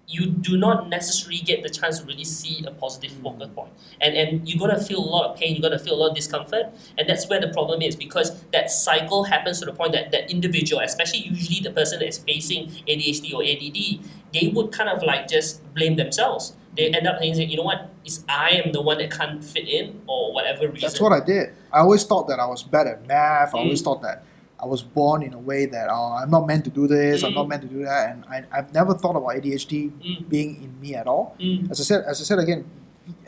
you 0.06 0.26
do 0.26 0.56
not 0.58 0.88
necessarily 0.91 1.38
get 1.38 1.62
the 1.62 1.69
chance 1.70 1.99
to 1.99 2.05
really 2.05 2.25
see 2.25 2.62
a 2.67 2.70
positive 2.70 3.11
focal 3.23 3.49
point. 3.49 3.73
And 4.00 4.14
and 4.14 4.49
you're 4.49 4.58
gonna 4.58 4.81
feel 4.81 4.99
a 4.99 5.11
lot 5.17 5.31
of 5.31 5.37
pain, 5.38 5.55
you're 5.56 5.62
gonna 5.69 5.79
feel 5.82 5.94
a 5.94 6.00
lot 6.02 6.11
of 6.11 6.14
discomfort, 6.17 6.67
and 6.99 7.08
that's 7.08 7.26
where 7.29 7.41
the 7.41 7.49
problem 7.49 7.81
is 7.82 7.96
because 7.96 8.43
that 8.52 8.70
cycle 8.70 9.25
happens 9.25 9.61
to 9.61 9.64
the 9.67 9.73
point 9.73 9.93
that 9.93 10.12
that 10.12 10.31
individual, 10.31 10.81
especially 10.82 11.20
usually 11.20 11.61
the 11.61 11.70
person 11.70 11.99
that 12.00 12.08
is 12.08 12.19
facing 12.19 12.69
ADHD 12.87 13.32
or 13.35 13.43
ADD, 13.43 14.00
they 14.32 14.49
would 14.55 14.73
kind 14.73 14.90
of 14.90 15.02
like 15.02 15.26
just 15.26 15.62
blame 15.75 15.97
themselves. 15.97 16.55
They 16.76 16.88
end 16.90 17.06
up 17.06 17.19
saying, 17.20 17.49
you 17.50 17.56
know 17.56 17.62
what, 17.62 17.88
it's 18.05 18.25
I 18.29 18.50
am 18.64 18.73
the 18.73 18.82
one 18.82 18.99
that 18.99 19.11
can't 19.11 19.43
fit 19.43 19.69
in 19.69 20.02
or 20.06 20.32
whatever 20.35 20.69
reason. 20.69 20.88
That's 20.88 21.00
what 21.00 21.12
I 21.12 21.25
did. 21.25 21.50
I 21.73 21.79
always 21.81 22.05
thought 22.05 22.29
that 22.29 22.38
I 22.40 22.47
was 22.47 22.62
bad 22.62 22.87
at 22.88 23.06
math. 23.06 23.55
I 23.55 23.58
always 23.58 23.81
Mm. 23.81 23.85
thought 23.85 24.02
that 24.02 24.23
I 24.64 24.66
was 24.75 24.82
born 24.99 25.22
in 25.28 25.32
a 25.40 25.43
way 25.50 25.62
that 25.75 25.87
oh, 25.90 26.11
I'm 26.20 26.31
not 26.37 26.44
meant 26.50 26.64
to 26.69 26.72
do 26.81 26.84
this. 26.96 27.22
I'm 27.26 27.34
not 27.40 27.46
Mm. 27.46 27.50
meant 27.52 27.62
to 27.66 27.69
do 27.76 27.81
that. 27.90 28.02
And 28.11 28.19
I, 28.34 28.37
I've 28.56 28.70
never 28.78 28.93
thought 29.00 29.16
about 29.20 29.32
ADHD 29.38 29.75
Mm. 29.90 30.28
being 30.34 30.50
in 30.64 30.70
me 30.82 30.90
at 31.00 31.06
all. 31.12 31.26
Mm, 31.40 31.70
As 31.70 31.78
I 31.82 31.84
said, 31.90 32.00
as 32.12 32.16
I 32.22 32.25
said 32.31 32.38
again, 32.46 32.62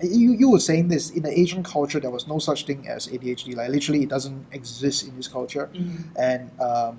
you, 0.03 0.29
you 0.41 0.49
were 0.55 0.65
saying 0.71 0.89
this 0.95 1.05
in 1.17 1.23
the 1.29 1.33
Asian 1.43 1.63
culture. 1.63 2.01
There 2.05 2.15
was 2.19 2.27
no 2.35 2.39
such 2.49 2.61
thing 2.69 2.81
as 2.89 3.01
ADHD. 3.15 3.55
Like 3.61 3.69
literally, 3.77 4.03
it 4.07 4.09
doesn't 4.17 4.41
exist 4.61 4.99
in 5.09 5.13
this 5.19 5.29
culture, 5.29 5.67
mm, 5.75 5.99
and 6.29 6.43
um, 6.69 6.95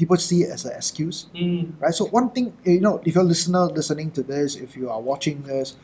people 0.00 0.16
see 0.16 0.40
it 0.44 0.50
as 0.56 0.64
an 0.64 0.72
excuse 0.80 1.18
mm, 1.34 1.70
right? 1.80 1.94
So 1.94 2.06
one 2.06 2.30
thing, 2.30 2.46
you 2.64 2.80
know, 2.80 3.00
if 3.04 3.14
you're 3.14 3.22
a 3.30 3.32
listener 3.34 3.64
listening 3.80 4.10
to 4.18 4.22
this, 4.32 4.56
if 4.56 4.76
you 4.76 4.90
are 4.90 5.00
watching 5.00 5.42
this, 5.42 5.76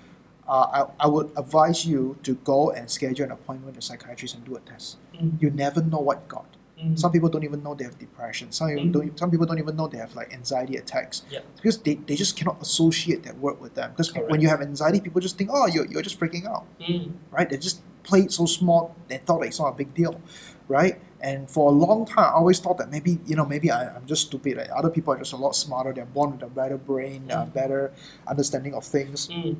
uh, 0.48 0.66
I, 0.78 0.80
I 1.04 1.06
would 1.14 1.30
advise 1.36 1.86
you 1.86 2.16
to 2.24 2.34
go 2.52 2.58
and 2.72 2.90
schedule 2.90 3.26
an 3.26 3.32
appointment 3.38 3.66
with 3.70 3.78
a 3.78 3.86
psychiatrist 3.88 4.34
and 4.34 4.44
do 4.44 4.56
a 4.56 4.60
test. 4.60 4.96
mm, 5.14 5.40
You 5.42 5.50
never 5.50 5.80
know 5.92 6.00
what 6.08 6.16
you 6.22 6.28
got. 6.38 6.46
Mm. 6.82 6.98
Some 6.98 7.12
people 7.12 7.28
don't 7.28 7.44
even 7.44 7.62
know 7.62 7.74
they 7.74 7.84
have 7.84 7.98
depression. 7.98 8.50
Some 8.52 8.68
people 8.68 8.86
Mm. 8.86 8.92
don't. 8.92 9.18
Some 9.18 9.30
people 9.30 9.46
don't 9.46 9.58
even 9.58 9.76
know 9.76 9.86
they 9.88 9.98
have 9.98 10.14
like 10.14 10.32
anxiety 10.32 10.76
attacks. 10.76 11.22
Because 11.56 11.78
they, 11.78 11.94
they 11.94 12.16
just 12.16 12.36
cannot 12.36 12.60
associate 12.62 13.22
that 13.24 13.36
word 13.38 13.60
with 13.60 13.74
them. 13.74 13.90
Because 13.90 14.10
Correct. 14.10 14.30
when 14.30 14.40
you 14.40 14.48
have 14.48 14.60
anxiety, 14.62 15.00
people 15.00 15.20
just 15.20 15.36
think, 15.38 15.50
oh, 15.52 15.66
you're, 15.66 15.86
you're 15.86 16.02
just 16.02 16.18
freaking 16.18 16.46
out, 16.46 16.64
Mm, 16.80 17.12
right? 17.30 17.48
They 17.50 17.56
just 17.58 17.82
play 18.02 18.20
it 18.20 18.32
so 18.32 18.46
small. 18.46 18.94
They 19.08 19.18
thought 19.18 19.42
it's 19.44 19.60
not 19.60 19.68
a 19.68 19.76
big 19.76 19.92
deal, 19.94 20.20
right? 20.68 21.00
And 21.20 21.50
for 21.50 21.68
a 21.68 21.74
long 21.74 22.06
time, 22.06 22.24
I 22.32 22.32
always 22.32 22.58
thought 22.60 22.78
that 22.78 22.90
maybe 22.90 23.18
you 23.26 23.36
know 23.36 23.44
maybe 23.44 23.70
I, 23.70 23.94
I'm 23.94 24.06
just 24.06 24.22
stupid. 24.28 24.56
Like 24.56 24.70
other 24.74 24.88
people 24.90 25.12
are 25.12 25.18
just 25.18 25.34
a 25.34 25.36
lot 25.36 25.54
smarter. 25.54 25.92
They're 25.92 26.06
born 26.06 26.32
with 26.32 26.42
a 26.42 26.48
better 26.60 26.78
brain, 26.78 27.30
a 27.30 27.44
Mm. 27.44 27.52
better 27.52 27.92
understanding 28.26 28.72
of 28.74 28.84
things. 28.84 29.28
mm, 29.28 29.56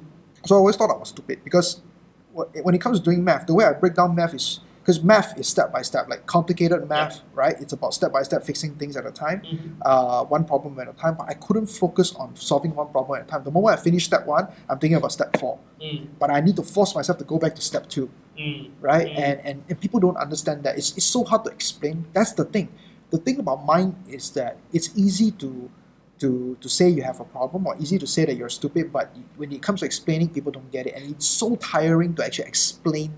So 0.47 0.55
I 0.57 0.59
always 0.59 0.77
thought 0.77 0.91
I 0.91 0.97
was 0.97 1.11
stupid 1.11 1.45
because 1.45 1.83
when 2.33 2.75
it 2.75 2.81
comes 2.81 2.99
to 2.99 3.05
doing 3.05 3.23
math, 3.25 3.47
the 3.47 3.55
way 3.55 3.65
I 3.67 3.73
break 3.75 3.95
down 3.95 4.15
math 4.15 4.33
is 4.35 4.61
because 4.81 5.03
math 5.03 5.39
is 5.39 5.47
step 5.47 5.73
by 5.73 5.83
step, 5.83 6.09
like 6.09 6.27
complicated 6.27 6.89
math, 6.89 7.21
right? 7.35 7.55
It's 7.61 7.73
about 7.73 7.93
step 7.95 8.13
by 8.13 8.23
step 8.23 8.43
fixing 8.45 8.75
things 8.77 8.97
at 8.97 9.07
a 9.07 9.11
time, 9.11 9.43
mm, 9.53 9.77
uh, 9.85 10.25
one 10.25 10.45
problem 10.45 10.79
at 10.81 10.89
a 10.89 10.93
time. 10.95 11.17
But 11.17 11.29
I 11.29 11.35
couldn't 11.35 11.67
focus 11.67 12.15
on 12.15 12.35
solving 12.37 12.75
one 12.75 12.89
problem 12.89 13.21
at 13.21 13.27
a 13.27 13.31
time. 13.31 13.45
The 13.45 13.51
moment 13.51 13.79
I 13.79 13.83
finish 13.83 14.05
step 14.07 14.27
one, 14.27 14.49
I'm 14.69 14.79
thinking 14.79 14.97
about 14.97 15.13
step 15.13 15.39
four. 15.39 15.59
mm, 15.81 16.07
But 16.19 16.31
I 16.31 16.41
need 16.41 16.57
to 16.57 16.63
force 16.63 16.95
myself 16.95 17.19
to 17.19 17.25
go 17.25 17.39
back 17.39 17.55
to 17.57 17.61
step 17.63 17.89
two, 17.89 18.11
mm, 18.39 18.71
right? 18.81 19.09
Mm. 19.13 19.19
And, 19.19 19.41
and 19.45 19.63
and 19.69 19.81
people 19.81 20.01
don't 20.01 20.17
understand 20.17 20.65
that. 20.65 20.79
It's, 20.79 20.97
it's 20.97 21.07
so 21.07 21.25
hard 21.25 21.45
to 21.45 21.51
explain. 21.51 22.07
That's 22.13 22.33
the 22.33 22.45
thing. 22.45 22.69
The 23.11 23.19
thing 23.19 23.39
about 23.39 23.65
mind 23.67 23.97
is 24.09 24.31
that 24.31 24.57
it's 24.73 24.91
easy 24.97 25.31
to 25.33 25.71
to 26.21 26.57
to 26.61 26.69
say 26.69 26.89
you 26.89 27.03
have 27.03 27.21
a 27.21 27.25
problem 27.25 27.67
or 27.67 27.77
easy 27.81 27.99
to 27.99 28.07
say 28.07 28.25
that 28.25 28.35
you're 28.37 28.49
stupid, 28.53 28.93
but 28.93 29.13
when 29.37 29.53
it 29.53 29.63
comes 29.63 29.81
to 29.81 29.87
explaining, 29.87 30.29
people 30.31 30.53
don't 30.53 30.71
get 30.71 30.87
it, 30.87 30.95
and 30.95 31.05
it's 31.11 31.27
so 31.27 31.57
tiring 31.57 32.15
to 32.15 32.25
actually 32.25 32.49
explain 32.49 33.13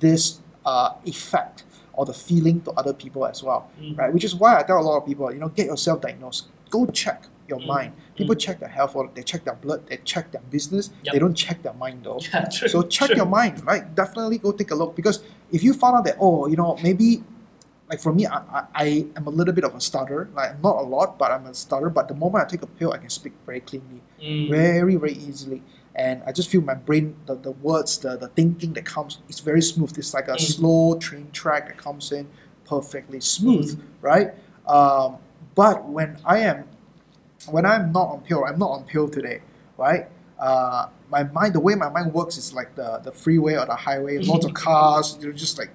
this 0.00 0.40
uh, 0.64 0.94
effect 1.04 1.64
or 1.92 2.04
the 2.04 2.12
feeling 2.14 2.60
to 2.62 2.70
other 2.72 2.92
people 2.92 3.24
as 3.26 3.42
well, 3.42 3.70
mm. 3.80 3.96
right? 3.96 4.12
Which 4.12 4.24
is 4.24 4.34
why 4.34 4.58
I 4.58 4.62
tell 4.64 4.78
a 4.78 4.82
lot 4.82 4.96
of 4.98 5.06
people, 5.06 5.32
you 5.32 5.38
know, 5.38 5.48
get 5.48 5.66
yourself 5.66 6.00
diagnosed. 6.00 6.48
Go 6.70 6.86
check 6.86 7.26
your 7.48 7.60
Mm. 7.60 7.66
mind. 7.66 7.92
People 8.16 8.34
check 8.34 8.58
their 8.58 8.68
health, 8.68 8.96
or 8.96 9.10
they 9.14 9.22
check 9.22 9.44
their 9.44 9.54
blood, 9.54 9.86
they 9.86 9.98
check 9.98 10.30
their 10.32 10.40
business. 10.50 10.90
Yep. 11.02 11.12
They 11.12 11.18
don't 11.18 11.34
check 11.34 11.62
their 11.62 11.74
mind 11.74 12.00
though. 12.04 12.18
Yeah, 12.32 12.46
true. 12.48 12.68
So 12.68 12.82
check 12.82 13.08
true. 13.08 13.16
your 13.16 13.26
mind, 13.26 13.64
right? 13.66 13.84
Definitely 13.94 14.38
go 14.38 14.50
take 14.52 14.70
a 14.70 14.74
look 14.74 14.96
because 14.96 15.22
if 15.52 15.62
you 15.62 15.74
found 15.74 15.96
out 15.98 16.04
that 16.04 16.16
oh, 16.20 16.46
you 16.46 16.56
know, 16.56 16.76
maybe 16.82 17.22
like 17.90 18.00
for 18.00 18.12
me, 18.14 18.26
I, 18.26 18.38
I, 18.38 18.64
I 18.74 19.06
am 19.16 19.26
a 19.26 19.30
little 19.30 19.52
bit 19.52 19.62
of 19.64 19.74
a 19.74 19.80
stutter. 19.80 20.28
Like 20.34 20.60
not 20.62 20.76
a 20.76 20.86
lot, 20.96 21.18
but 21.18 21.30
I'm 21.30 21.44
a 21.46 21.54
stutter. 21.54 21.90
But 21.90 22.08
the 22.08 22.14
moment 22.14 22.44
I 22.44 22.48
take 22.48 22.62
a 22.62 22.66
pill, 22.66 22.92
I 22.92 22.98
can 22.98 23.10
speak 23.10 23.34
very 23.46 23.60
cleanly, 23.60 24.00
Mm, 24.22 24.48
very 24.48 24.96
very 24.96 25.12
easily, 25.12 25.62
and 25.96 26.22
I 26.26 26.32
just 26.32 26.48
feel 26.50 26.60
my 26.60 26.74
brain, 26.74 27.14
the, 27.26 27.34
the 27.36 27.52
words, 27.52 27.98
the, 27.98 28.16
the 28.16 28.28
thinking 28.28 28.72
that 28.74 28.84
comes, 28.84 29.18
it's 29.28 29.40
very 29.40 29.62
smooth. 29.62 29.96
It's 29.96 30.12
like 30.14 30.28
a 30.28 30.32
Mm. 30.32 30.40
slow 30.40 30.98
train 30.98 31.30
track 31.32 31.68
that 31.68 31.76
comes 31.76 32.10
in 32.12 32.26
perfectly 32.68 33.20
smooth, 33.20 33.78
Mm. 33.78 33.82
right? 34.00 34.34
Um, 34.66 35.16
but 35.54 35.88
when 35.88 36.18
I 36.24 36.38
am, 36.38 36.64
when 37.48 37.64
I'm 37.66 37.92
not 37.92 38.08
on 38.08 38.20
pill, 38.22 38.44
I'm 38.44 38.58
not 38.58 38.70
on 38.70 38.84
pill 38.84 39.08
today, 39.08 39.40
right? 39.78 40.08
Uh, 40.38 40.88
my 41.10 41.22
mind, 41.24 41.54
the 41.54 41.60
way 41.60 41.74
my 41.76 41.88
mind 41.90 42.12
works 42.12 42.36
is 42.38 42.52
like 42.52 42.74
the, 42.74 42.98
the 43.04 43.12
freeway 43.12 43.54
or 43.54 43.66
the 43.66 43.76
highway, 43.76 44.18
lots 44.18 44.44
of 44.44 44.52
cars, 44.66 45.16
you're 45.20 45.32
just 45.32 45.58
like 45.58 45.70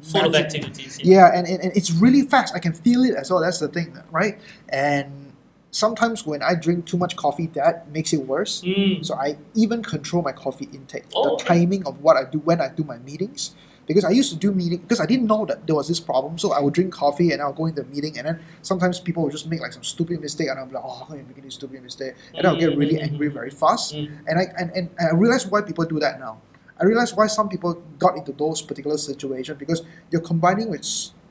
full 0.00 0.24
of 0.24 0.34
activities. 0.34 0.98
Yeah, 1.02 1.30
and, 1.34 1.46
and, 1.46 1.60
and 1.62 1.76
it's 1.76 1.90
really 1.90 2.22
fast. 2.22 2.54
I 2.54 2.58
can 2.58 2.72
feel 2.72 3.04
it 3.04 3.14
as 3.16 3.30
well. 3.30 3.40
That's 3.40 3.58
the 3.58 3.68
thing, 3.68 3.94
right? 4.10 4.38
And 4.70 5.27
sometimes 5.70 6.26
when 6.26 6.42
I 6.42 6.54
drink 6.54 6.86
too 6.86 6.96
much 6.96 7.16
coffee, 7.16 7.46
that 7.54 7.90
makes 7.90 8.12
it 8.12 8.26
worse. 8.26 8.62
Mm. 8.62 9.04
So 9.04 9.14
I 9.14 9.36
even 9.54 9.82
control 9.82 10.22
my 10.22 10.32
coffee 10.32 10.68
intake, 10.72 11.04
Oh, 11.14 11.24
the 11.24 11.30
okay. 11.32 11.46
timing 11.60 11.86
of 11.86 12.00
what 12.02 12.16
I 12.16 12.24
do 12.30 12.38
when 12.38 12.60
I 12.60 12.68
do 12.68 12.84
my 12.84 12.98
meetings. 12.98 13.54
Because 13.86 14.04
I 14.04 14.10
used 14.10 14.30
to 14.34 14.36
do 14.36 14.52
meeting 14.52 14.80
because 14.80 15.00
I 15.00 15.06
didn't 15.06 15.26
know 15.28 15.46
that 15.46 15.66
there 15.66 15.74
was 15.74 15.88
this 15.88 15.98
problem. 15.98 16.36
So 16.36 16.52
I 16.52 16.60
would 16.60 16.74
drink 16.74 16.92
coffee 16.92 17.32
and 17.32 17.40
I'll 17.40 17.54
go 17.54 17.64
into 17.64 17.80
the 17.82 17.88
meeting 17.88 18.18
and 18.18 18.26
then 18.28 18.40
sometimes 18.60 19.00
people 19.00 19.22
will 19.22 19.30
just 19.30 19.48
make 19.48 19.62
like 19.62 19.72
some 19.72 19.82
stupid 19.82 20.20
mistake 20.20 20.48
and 20.50 20.60
I'm 20.60 20.70
like, 20.70 20.84
oh, 20.86 21.06
can 21.08 21.26
making 21.26 21.44
this 21.44 21.54
stupid 21.54 21.82
mistake? 21.82 22.12
And 22.34 22.46
I'll 22.46 22.56
get 22.56 22.76
really 22.76 22.96
Mm, 22.96 23.00
mm, 23.00 23.12
angry 23.12 23.30
mm. 23.30 23.32
very 23.32 23.48
fast. 23.50 23.94
Mm. 23.94 24.10
And 24.26 24.38
I 24.38 24.44
and, 24.58 24.70
and 24.76 24.90
I 25.00 25.14
realize 25.14 25.46
why 25.46 25.62
people 25.62 25.86
do 25.86 25.98
that 26.00 26.20
now. 26.20 26.36
I 26.78 26.84
realize 26.84 27.14
why 27.14 27.28
some 27.28 27.48
people 27.48 27.82
got 27.98 28.18
into 28.18 28.32
those 28.32 28.60
particular 28.60 28.98
situations 28.98 29.56
because 29.58 29.80
you're 30.10 30.20
combining 30.20 30.68
with 30.68 30.84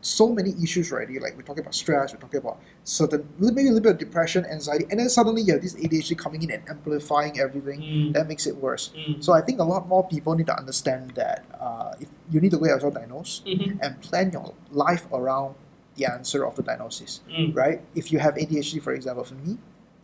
so 0.08 0.30
many 0.30 0.52
issues 0.64 0.92
already. 0.92 1.20
Like 1.20 1.36
we're 1.36 1.42
talking 1.44 1.62
about 1.64 1.76
stress, 1.76 2.14
we're 2.14 2.20
talking 2.20 2.40
about 2.40 2.60
certain 2.84 3.28
maybe 3.38 3.62
a 3.62 3.66
little 3.66 3.82
bit 3.82 3.92
of 3.94 3.98
depression, 3.98 4.46
anxiety, 4.46 4.86
and 4.90 5.00
then 5.00 5.10
suddenly 5.10 5.42
you 5.42 5.54
have 5.54 5.62
this 5.62 5.76
ADHD 5.76 6.18
coming 6.18 6.42
in 6.44 6.52
and 6.52 6.64
amplifying 6.70 7.40
everything. 7.40 7.82
Mm. 7.82 8.14
That 8.14 8.28
makes 8.28 8.48
it 8.48 8.56
worse. 8.56 8.92
Mm. 8.96 9.22
So 9.24 9.34
I 9.34 9.42
think 9.42 9.60
a 9.60 9.64
lot 9.64 9.88
more 9.88 10.08
people 10.08 10.34
need 10.36 10.48
to 10.48 10.58
understand 10.58 11.12
that 11.16 11.44
uh, 11.60 11.94
if 12.00 12.08
you 12.32 12.40
need 12.40 12.52
to 12.52 12.58
get 12.58 12.68
yourself 12.70 12.94
diagnosed 12.94 13.46
Mhm. 13.46 13.80
and 13.84 14.00
plan 14.02 14.32
your 14.32 14.54
life 14.72 15.06
around 15.12 15.56
the 15.96 16.06
answer 16.06 16.46
of 16.46 16.56
the 16.56 16.64
diagnosis, 16.64 17.22
Mm. 17.30 17.56
right? 17.56 17.82
If 17.96 18.12
you 18.12 18.20
have 18.20 18.38
ADHD, 18.38 18.80
for 18.80 18.94
example, 18.94 19.24
for 19.26 19.36
me, 19.36 19.58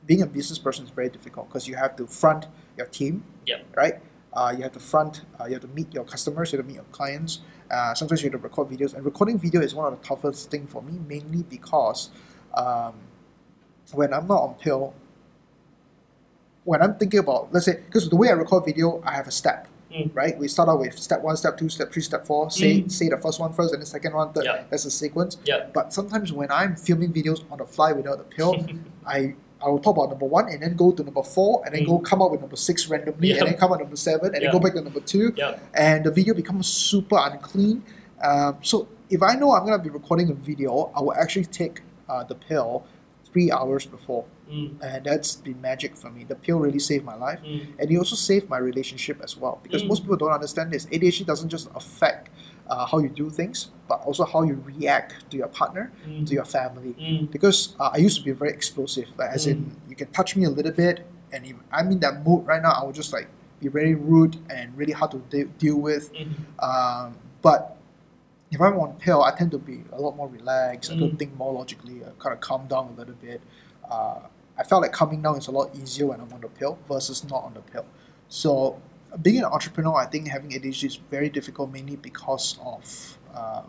being 0.05 0.22
a 0.22 0.25
business 0.27 0.60
person 0.60 0.83
is 0.83 0.91
very 0.91 1.10
difficult 1.10 1.48
because 1.48 1.67
you 1.69 1.75
have 1.75 1.95
to 1.95 2.07
front 2.07 2.48
your 2.77 2.88
team, 2.88 3.24
Yep. 3.45 3.60
right? 3.77 3.95
Uh, 4.34 4.54
you 4.58 4.63
have 4.63 4.72
to 4.72 4.80
front, 4.80 5.22
uh, 5.40 5.46
you 5.46 5.54
have 5.54 5.62
to 5.62 5.68
meet 5.70 5.94
your 5.94 6.04
customers, 6.04 6.52
you 6.52 6.58
have 6.58 6.66
to 6.66 6.68
meet 6.68 6.75
your 6.75 6.84
clients. 6.92 7.42
Uh, 7.70 7.94
sometimes 7.94 8.22
you 8.24 8.30
have 8.32 8.40
to 8.40 8.44
record 8.44 8.68
videos, 8.68 8.96
and 8.96 9.06
recording 9.06 9.38
video 9.38 9.62
is 9.62 9.75
one 9.75 9.92
of 9.92 10.00
the 10.00 10.06
toughest 10.08 10.50
thing 10.50 10.66
for 10.66 10.82
me, 10.82 11.00
mainly 11.08 11.44
because 11.44 12.10
um, 12.56 12.94
when 13.92 14.12
I'm 14.13 14.28
not 14.28 14.42
on 14.42 14.54
pill, 14.56 14.94
when 16.63 16.82
I'm 16.82 16.96
thinking 16.96 17.20
about, 17.20 17.54
let's 17.54 17.66
say, 17.66 17.80
because 17.86 18.10
the 18.10 18.16
way 18.16 18.30
I 18.30 18.32
record 18.32 18.66
video, 18.66 19.02
I 19.06 19.13
have 19.13 19.28
a 19.28 19.32
step, 19.32 19.68
Mm. 19.92 20.10
right? 20.16 20.36
We 20.40 20.48
start 20.48 20.70
out 20.70 20.80
with 20.80 20.98
step 20.98 21.22
one, 21.22 21.38
step 21.38 21.56
two, 21.56 21.70
step 21.70 21.92
three, 21.94 22.02
step 22.02 22.25
four. 22.25 22.50
Say 22.50 22.82
Mm. 22.82 22.92
say 22.92 23.10
the 23.10 23.18
first 23.18 23.40
one 23.40 23.54
first, 23.54 23.74
and 23.74 23.82
the 23.82 23.86
second 23.86 24.13
one, 24.16 24.34
third. 24.34 24.46
Yeah. 24.46 24.63
That's 24.72 24.86
a 24.86 24.90
sequence. 24.92 25.38
Yeah. 25.46 25.68
But 25.72 25.94
sometimes 25.94 26.34
when 26.34 26.50
I'm 26.52 26.75
filming 26.75 27.13
videos 27.13 27.44
on 27.52 27.60
the 27.60 27.66
fly 27.66 27.92
without 27.92 28.18
the 28.18 28.24
pill, 28.24 28.66
I 29.06 29.36
I 29.63 29.70
will 29.70 29.79
talk 29.79 29.96
about 29.98 30.10
number 30.10 30.25
one 30.25 30.50
and 30.50 30.62
then 30.62 30.75
go 30.75 30.91
to 30.91 31.03
number 31.03 31.24
four 31.24 31.63
and 31.65 31.74
then 31.74 31.86
go 31.86 32.00
come 32.00 32.22
up 32.22 32.32
with 32.32 32.41
number 32.41 32.55
six 32.55 32.88
randomly 32.89 33.32
and 33.32 33.48
then 33.48 33.53
come 33.55 33.72
up 33.72 33.79
with 33.79 33.88
number 33.88 33.96
seven 33.96 34.34
and 34.36 34.43
then 34.43 34.51
go 34.51 34.60
back 34.60 34.74
to 34.74 34.82
number 34.82 35.00
two 35.00 35.34
Yeah. 35.36 35.58
and 35.74 36.03
the 36.03 36.12
video 36.12 36.34
becomes 36.34 36.67
super 36.67 37.17
unclean. 37.20 37.84
Um, 38.22 38.58
so 38.62 38.88
if 39.10 39.22
I 39.24 39.36
know 39.36 39.51
I'm 39.53 39.65
gonna 39.65 39.82
be 39.82 39.89
recording 39.89 40.29
a 40.29 40.34
video, 40.34 40.91
I 40.96 41.01
will 41.01 41.13
actually 41.13 41.46
take 41.46 41.82
uh, 42.10 42.24
the 42.24 42.36
pill 42.36 42.86
three 43.32 43.50
hours 43.51 43.86
before, 43.86 44.25
Mm. 44.51 44.75
and 44.84 45.05
that's 45.05 45.38
been 45.38 45.60
magic 45.62 45.96
for 45.96 46.10
me. 46.12 46.25
The 46.25 46.36
pill 46.36 46.60
really 46.60 46.77
saved 46.79 47.05
my 47.05 47.15
life, 47.15 47.39
Mm. 47.43 47.67
and 47.79 47.89
it 47.91 47.98
also 47.98 48.15
saved 48.15 48.50
my 48.50 48.58
relationship 48.58 49.22
as 49.24 49.38
well. 49.38 49.60
Because 49.63 49.82
Mm. 49.84 49.88
most 49.88 50.01
people 50.03 50.17
don't 50.17 50.32
understand 50.34 50.70
this. 50.72 50.86
ADHD 50.91 51.24
doesn't 51.24 51.50
just 51.50 51.70
affect 51.74 52.29
uh, 52.70 52.86
how 52.86 52.98
you 53.00 53.10
do 53.10 53.29
things, 53.29 53.70
but 53.88 54.01
also 54.05 54.24
how 54.25 54.43
you 54.43 54.62
react 54.65 55.29
to 55.32 55.38
your 55.38 55.48
partner, 55.48 55.91
Mm. 56.08 56.25
to 56.27 56.34
your 56.34 56.46
family 56.46 56.93
Mm. 57.00 57.32
because 57.32 57.75
uh, 57.79 57.89
I 57.93 57.98
used 57.98 58.17
to 58.20 58.24
be 58.24 58.32
very 58.32 58.51
explosive. 58.51 59.08
Like 59.17 59.32
as 59.32 59.48
in, 59.48 59.75
you 59.89 59.96
can 59.96 60.08
touch 60.12 60.36
me 60.36 60.46
a 60.46 60.50
little 60.50 60.72
bit, 60.72 61.05
and 61.32 61.46
if 61.46 61.55
I'm 61.72 61.91
in 61.91 62.00
that 62.00 62.25
mood 62.25 62.46
right 62.48 62.62
now, 62.62 62.72
I 62.72 62.84
will 62.84 62.93
just 62.93 63.12
like 63.13 63.27
be 63.60 63.67
very 63.67 63.96
rude 63.96 64.38
and 64.50 64.75
really 64.77 64.93
hard 64.93 65.12
to 65.12 65.17
de- 65.29 65.46
deal 65.58 65.77
with. 65.77 66.12
Mhm. 66.13 66.34
Um, 66.63 67.15
but 67.41 67.77
if 68.51 68.62
I'm 68.62 68.77
on 68.79 68.93
pill, 68.93 69.24
I 69.24 69.32
tend 69.32 69.51
to 69.51 69.58
be 69.58 69.84
a 69.91 70.00
lot 70.00 70.15
more 70.15 70.27
relaxed. 70.27 70.91
I 70.91 70.96
don't 70.96 71.13
Mm. 71.13 71.20
think 71.20 71.38
more 71.38 71.51
logically. 71.53 72.03
I 72.05 72.10
kind 72.20 72.34
of 72.34 72.39
calm 72.39 72.67
down 72.67 72.93
a 72.96 73.00
little 73.00 73.15
bit. 73.15 73.41
Uh, 73.89 74.20
I 74.58 74.63
felt 74.63 74.82
like 74.84 74.91
coming 74.93 75.22
down 75.22 75.38
is 75.38 75.48
a 75.48 75.51
lot 75.51 75.75
easier 75.75 76.05
when 76.08 76.20
I'm 76.22 76.32
on 76.32 76.41
the 76.41 76.48
pill 76.48 76.77
versus 76.88 77.24
not 77.29 77.43
on 77.43 77.53
the 77.55 77.62
pill. 77.62 77.86
So 78.29 78.79
being 79.22 79.38
an 79.39 79.46
entrepreneur, 79.46 79.96
I 79.96 80.05
think 80.05 80.27
having 80.27 80.51
ADHD 80.51 80.86
is 80.86 80.96
very 81.12 81.29
difficult, 81.29 81.72
mainly 81.72 81.96
because 81.96 82.58
of 82.65 83.17
uh, 83.36 83.63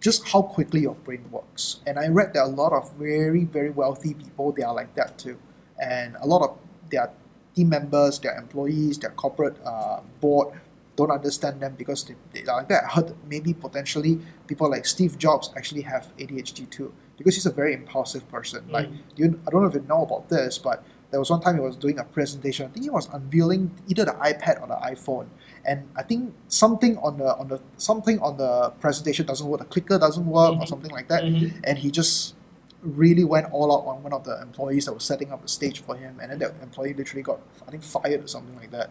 just 0.00 0.26
how 0.28 0.42
quickly 0.42 0.80
your 0.80 0.94
brain 0.94 1.24
works. 1.30 1.80
And 1.86 1.98
I 1.98 2.08
read 2.08 2.34
that 2.34 2.44
a 2.44 2.46
lot 2.46 2.72
of 2.72 2.92
very, 2.94 3.44
very 3.44 3.70
wealthy 3.70 4.14
people, 4.14 4.52
they 4.52 4.62
are 4.62 4.74
like 4.74 4.94
that 4.94 5.18
too. 5.18 5.38
And 5.80 6.16
a 6.20 6.26
lot 6.26 6.42
of 6.42 6.58
their 6.90 7.10
team 7.54 7.68
members, 7.68 8.18
their 8.18 8.36
employees, 8.36 8.98
their 8.98 9.10
corporate 9.10 9.56
uh, 9.64 10.00
board 10.20 10.58
don't 10.96 11.10
understand 11.10 11.60
them 11.60 11.74
because 11.78 12.04
they, 12.04 12.14
they 12.32 12.42
are 12.46 12.58
like 12.58 12.68
that. 12.68 12.84
I 12.84 12.88
heard 12.88 13.14
maybe 13.28 13.54
potentially 13.54 14.20
people 14.46 14.68
like 14.70 14.86
Steve 14.86 15.16
Jobs 15.18 15.50
actually 15.56 15.82
have 15.82 16.12
ADHD 16.18 16.68
too 16.68 16.92
because 17.16 17.34
he's 17.34 17.46
a 17.46 17.50
very 17.52 17.72
impulsive 17.74 18.28
person. 18.28 18.64
Like, 18.70 18.88
Mm. 18.88 18.98
you, 19.16 19.40
I 19.46 19.50
don't 19.50 19.62
know 19.62 19.68
if 19.68 19.74
you 19.74 19.84
know 19.88 20.02
about 20.02 20.28
this, 20.28 20.58
but 20.58 20.84
there 21.12 21.20
was 21.20 21.30
one 21.30 21.40
time 21.40 21.54
he 21.54 21.60
was 21.60 21.76
doing 21.76 21.98
a 22.00 22.04
presentation. 22.04 22.66
I 22.66 22.70
think 22.70 22.84
he 22.84 22.90
was 22.90 23.06
unveiling 23.12 23.70
either 23.86 24.06
the 24.06 24.12
iPad 24.12 24.60
or 24.62 24.66
the 24.66 24.80
iPhone, 24.92 25.26
and 25.64 25.86
I 25.94 26.02
think 26.02 26.34
something 26.48 26.96
on 26.98 27.18
the 27.18 27.36
on 27.36 27.46
the 27.48 27.60
something 27.76 28.18
on 28.18 28.38
the 28.38 28.70
presentation 28.80 29.26
doesn't 29.26 29.46
work. 29.46 29.60
The 29.60 29.66
clicker 29.66 29.98
doesn't 29.98 30.26
work 30.26 30.52
or 30.54 30.56
Mhm. 30.64 30.68
something 30.68 30.90
like 30.90 31.08
that, 31.08 31.22
Mhm. 31.22 31.52
and 31.64 31.78
he 31.78 31.90
just 31.90 32.34
really 32.82 33.22
went 33.24 33.46
all 33.52 33.70
out 33.76 33.86
on 33.86 34.02
one 34.02 34.12
of 34.12 34.24
the 34.24 34.40
employees 34.42 34.86
that 34.86 34.94
was 34.94 35.04
setting 35.04 35.30
up 35.32 35.40
the 35.42 35.48
stage 35.48 35.80
for 35.86 35.94
him, 35.94 36.18
and 36.20 36.32
then 36.32 36.38
that 36.40 36.52
employee 36.62 36.94
literally 36.94 37.22
got 37.22 37.38
I 37.68 37.70
think 37.70 37.82
fired 37.84 38.24
or 38.24 38.26
something 38.26 38.56
like 38.56 38.70
that, 38.72 38.90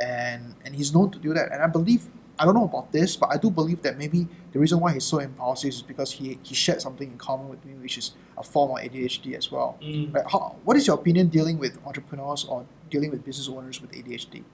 and 0.00 0.54
and 0.64 0.74
he's 0.76 0.94
known 0.94 1.10
to 1.10 1.18
do 1.18 1.34
that, 1.34 1.50
and 1.52 1.60
I 1.62 1.66
believe. 1.66 2.08
I 2.38 2.44
don't 2.44 2.54
know 2.54 2.64
about 2.64 2.92
this, 2.92 3.16
but 3.16 3.30
I 3.30 3.36
do 3.38 3.50
believe 3.50 3.82
that 3.82 3.96
maybe 3.96 4.28
the 4.52 4.58
reason 4.58 4.80
why 4.80 4.92
he's 4.92 5.04
so 5.04 5.18
impulsive 5.18 5.68
is 5.68 5.82
because 5.82 6.12
he, 6.12 6.38
he 6.42 6.54
shared 6.54 6.82
something 6.82 7.10
in 7.10 7.18
common 7.18 7.48
with 7.48 7.64
me, 7.64 7.74
which 7.74 7.96
is 7.96 8.12
a 8.36 8.42
form 8.42 8.70
of 8.72 8.76
ADHD 8.76 9.34
as 9.34 9.50
well. 9.50 9.78
Mm. 9.82 10.14
Right? 10.14 10.24
How, 10.30 10.56
what 10.64 10.76
is 10.76 10.86
your 10.86 10.96
opinion 10.96 11.28
dealing 11.28 11.58
with 11.58 11.78
entrepreneurs 11.86 12.44
or 12.44 12.66
dealing 12.90 13.10
with 13.10 13.24
business 13.24 13.48
owners 13.48 13.80
with 13.80 13.92
ADHD? 13.92 14.44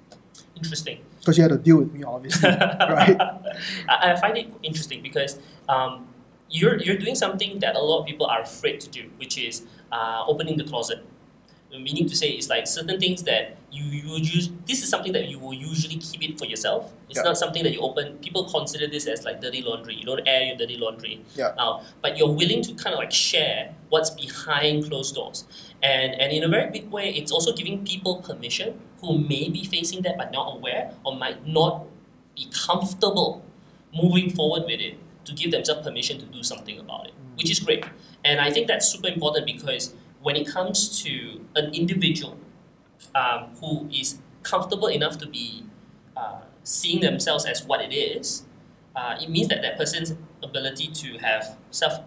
Interesting. 0.56 1.00
Because 1.18 1.36
you 1.36 1.42
had 1.42 1.50
to 1.50 1.58
deal 1.58 1.78
with 1.78 1.92
me, 1.92 2.04
obviously, 2.04 2.48
right? 2.50 3.16
I, 3.18 4.12
I 4.12 4.16
find 4.20 4.38
it 4.38 4.52
interesting 4.62 5.02
because 5.02 5.38
um, 5.68 6.06
you're 6.48 6.76
you're 6.76 6.96
doing 6.96 7.14
something 7.14 7.58
that 7.60 7.74
a 7.74 7.80
lot 7.80 8.00
of 8.00 8.06
people 8.06 8.26
are 8.26 8.42
afraid 8.42 8.80
to 8.80 8.88
do, 8.88 9.10
which 9.16 9.38
is 9.38 9.66
uh, 9.90 10.24
opening 10.26 10.56
the 10.56 10.64
closet. 10.64 11.04
Meaning 11.72 12.06
to 12.08 12.14
say, 12.14 12.28
it's 12.28 12.50
like 12.50 12.66
certain 12.66 13.00
things 13.00 13.22
that 13.22 13.56
you 13.70 13.84
you 13.84 14.16
use. 14.18 14.50
This 14.66 14.82
is 14.82 14.90
something 14.90 15.12
that 15.12 15.28
you 15.28 15.38
will 15.38 15.54
usually 15.54 15.96
keep 15.96 16.22
it 16.22 16.38
for 16.38 16.44
yourself. 16.44 16.92
It's 17.08 17.18
Yeah. 17.18 17.24
not 17.24 17.38
something 17.38 17.62
that 17.64 17.72
you 17.72 17.80
open. 17.80 18.18
People 18.18 18.44
consider 18.44 18.86
this 18.86 19.06
as 19.06 19.24
like 19.24 19.40
dirty 19.40 19.62
laundry. 19.62 19.94
You 19.94 20.04
don't 20.04 20.26
air 20.26 20.42
your 20.42 20.56
dirty 20.56 20.76
laundry 20.76 21.24
Yeah. 21.34 21.54
out, 21.58 21.82
but 22.02 22.18
you're 22.18 22.30
willing 22.30 22.60
to 22.62 22.74
kind 22.74 22.92
of 22.92 22.98
like 22.98 23.12
share 23.12 23.74
what's 23.88 24.10
behind 24.10 24.88
closed 24.88 25.14
doors. 25.14 25.44
And 25.82 26.14
and 26.20 26.30
in 26.32 26.44
a 26.44 26.48
very 26.48 26.70
big 26.70 26.90
way, 26.90 27.08
it's 27.10 27.32
also 27.32 27.52
giving 27.54 27.84
people 27.84 28.16
permission 28.16 28.78
who 29.00 29.18
may 29.18 29.48
be 29.48 29.64
facing 29.64 30.02
that 30.02 30.18
but 30.18 30.30
not 30.30 30.56
aware 30.56 30.92
or 31.04 31.16
might 31.16 31.46
not 31.46 31.86
be 32.36 32.48
comfortable 32.52 33.42
moving 33.94 34.28
forward 34.30 34.64
with 34.64 34.80
it 34.80 34.96
to 35.24 35.32
give 35.32 35.50
themselves 35.50 35.86
permission 35.86 36.18
to 36.18 36.26
do 36.26 36.42
something 36.42 36.78
about 36.78 37.06
it, 37.06 37.12
mm. 37.12 37.36
which 37.36 37.50
is 37.50 37.60
great. 37.60 37.84
And 38.24 38.40
I 38.40 38.50
think 38.50 38.66
that's 38.66 38.88
super 38.88 39.08
important 39.08 39.46
because 39.46 39.94
when 40.22 40.36
it 40.36 40.46
comes 40.46 41.02
to 41.02 41.44
an 41.56 41.74
individual 41.74 42.38
um, 43.14 43.50
who 43.60 43.88
is 43.92 44.18
comfortable 44.42 44.86
enough 44.86 45.18
to 45.18 45.26
be 45.26 45.64
uh, 46.16 46.40
seeing 46.62 47.00
themselves 47.00 47.44
as 47.44 47.64
what 47.64 47.80
it 47.80 47.92
is, 47.92 48.44
uh, 48.94 49.16
it 49.20 49.28
means 49.28 49.48
that 49.48 49.62
that 49.62 49.76
person's 49.76 50.14
ability 50.42 50.88
to 50.88 51.18
have 51.18 51.56
self, 51.70 52.00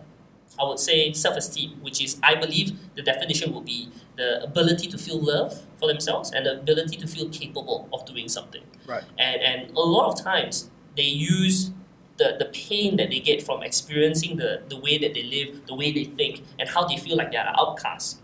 I 0.60 0.64
would 0.64 0.80
say 0.80 1.12
self-esteem, 1.12 1.82
which 1.82 2.02
is 2.02 2.20
I 2.24 2.36
believe 2.36 2.78
the 2.96 3.02
definition 3.02 3.54
would 3.54 3.66
be 3.66 3.90
the 4.16 4.44
ability 4.44 4.88
to 4.88 4.98
feel 4.98 5.20
love 5.20 5.62
for 5.78 5.88
themselves 5.88 6.32
and 6.32 6.46
the 6.46 6.60
ability 6.60 6.98
to 6.98 7.08
feel 7.08 7.30
capable 7.30 7.90
of 7.92 8.06
doing 8.06 8.30
something. 8.30 8.64
Right. 8.88 9.04
And 9.18 9.42
and 9.42 9.72
a 9.72 9.80
lot 9.80 10.12
of 10.12 10.24
times 10.24 10.70
they 10.96 11.04
use 11.04 11.72
the, 12.18 12.36
the 12.40 12.46
pain 12.46 12.98
that 12.98 13.10
they 13.10 13.20
get 13.20 13.44
from 13.44 13.64
experiencing 13.64 14.38
the, 14.38 14.62
the 14.70 14.80
way 14.80 14.98
that 14.98 15.14
they 15.14 15.24
live, 15.24 15.66
the 15.68 15.76
way 15.76 15.92
they 15.92 16.06
think, 16.06 16.44
and 16.60 16.70
how 16.70 16.86
they 16.88 16.98
feel 16.98 17.18
like 17.18 17.32
they 17.32 17.38
are 17.38 17.54
outcasts, 17.60 18.22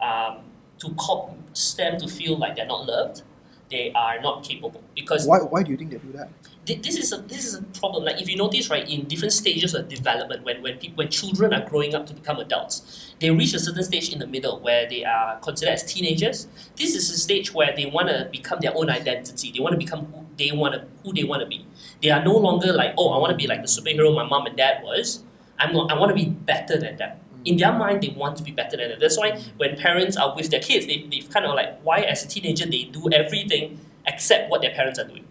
um, 0.00 0.38
to 0.78 0.90
cause 0.94 1.74
them 1.76 1.98
to 1.98 2.08
feel 2.08 2.36
like 2.38 2.56
they're 2.56 2.66
not 2.66 2.86
loved, 2.86 3.22
they 3.70 3.92
are 3.92 4.20
not 4.20 4.44
capable. 4.44 4.82
Because 4.94 5.26
Why, 5.26 5.38
why 5.38 5.62
do 5.62 5.70
you 5.70 5.76
think 5.76 5.90
they 5.90 5.98
do 5.98 6.12
that? 6.12 6.28
Thi- 6.66 6.76
this 6.76 6.96
is 6.96 7.12
a 7.12 7.18
this 7.18 7.44
is 7.44 7.54
a 7.54 7.62
problem. 7.78 8.04
Like 8.04 8.20
if 8.20 8.28
you 8.28 8.36
notice, 8.36 8.70
right, 8.70 8.88
in 8.88 9.06
different 9.06 9.32
stages 9.32 9.74
of 9.74 9.88
development, 9.88 10.44
when 10.44 10.62
when 10.62 10.78
people, 10.78 10.96
when 10.96 11.08
children 11.10 11.52
are 11.54 11.68
growing 11.68 11.94
up 11.94 12.06
to 12.06 12.14
become 12.14 12.38
adults, 12.38 13.14
they 13.20 13.30
reach 13.30 13.54
a 13.54 13.58
certain 13.58 13.84
stage 13.84 14.12
in 14.12 14.18
the 14.18 14.26
middle 14.26 14.60
where 14.60 14.88
they 14.88 15.04
are 15.04 15.38
considered 15.40 15.72
as 15.72 15.84
teenagers. 15.84 16.48
This 16.76 16.94
is 16.94 17.10
a 17.10 17.18
stage 17.18 17.52
where 17.54 17.74
they 17.74 17.86
want 17.86 18.08
to 18.08 18.28
become 18.30 18.58
their 18.60 18.76
own 18.76 18.90
identity. 18.90 19.52
They 19.52 19.60
want 19.60 19.72
to 19.72 19.78
become 19.78 20.06
who 20.06 20.26
they 20.36 20.52
want 20.52 20.74
to 20.74 20.86
who 21.02 21.12
they 21.12 21.24
want 21.24 21.42
to 21.42 21.46
be. 21.46 21.66
They 22.02 22.10
are 22.10 22.24
no 22.24 22.36
longer 22.36 22.72
like, 22.72 22.94
oh, 22.98 23.10
I 23.10 23.18
want 23.18 23.30
to 23.30 23.36
be 23.36 23.46
like 23.46 23.62
the 23.62 23.68
superhero 23.68 24.14
my 24.14 24.24
mom 24.24 24.46
and 24.46 24.56
dad 24.56 24.82
was. 24.82 25.22
I'm 25.58 25.72
not, 25.72 25.90
I 25.92 25.98
want 25.98 26.10
to 26.10 26.16
be 26.16 26.30
better 26.30 26.78
than 26.78 26.96
them. 26.96 27.16
Mm. 27.36 27.46
In 27.46 27.56
their 27.58 27.72
mind, 27.72 28.02
they 28.02 28.08
want 28.08 28.36
to 28.38 28.42
be 28.42 28.50
better 28.50 28.76
than 28.76 28.88
them. 28.88 28.98
That's 29.00 29.16
why 29.16 29.40
when 29.56 29.76
parents 29.76 30.16
are 30.16 30.34
with 30.34 30.50
their 30.50 30.60
kids, 30.60 30.86
they, 30.86 31.06
they 31.08 31.20
kind 31.20 31.46
of 31.46 31.54
like, 31.54 31.80
why 31.82 32.00
as 32.00 32.24
a 32.24 32.28
teenager 32.28 32.66
they 32.66 32.84
do 32.84 33.08
everything 33.12 33.78
except 34.06 34.50
what 34.50 34.62
their 34.62 34.74
parents 34.74 34.98
are 34.98 35.06
doing. 35.06 35.24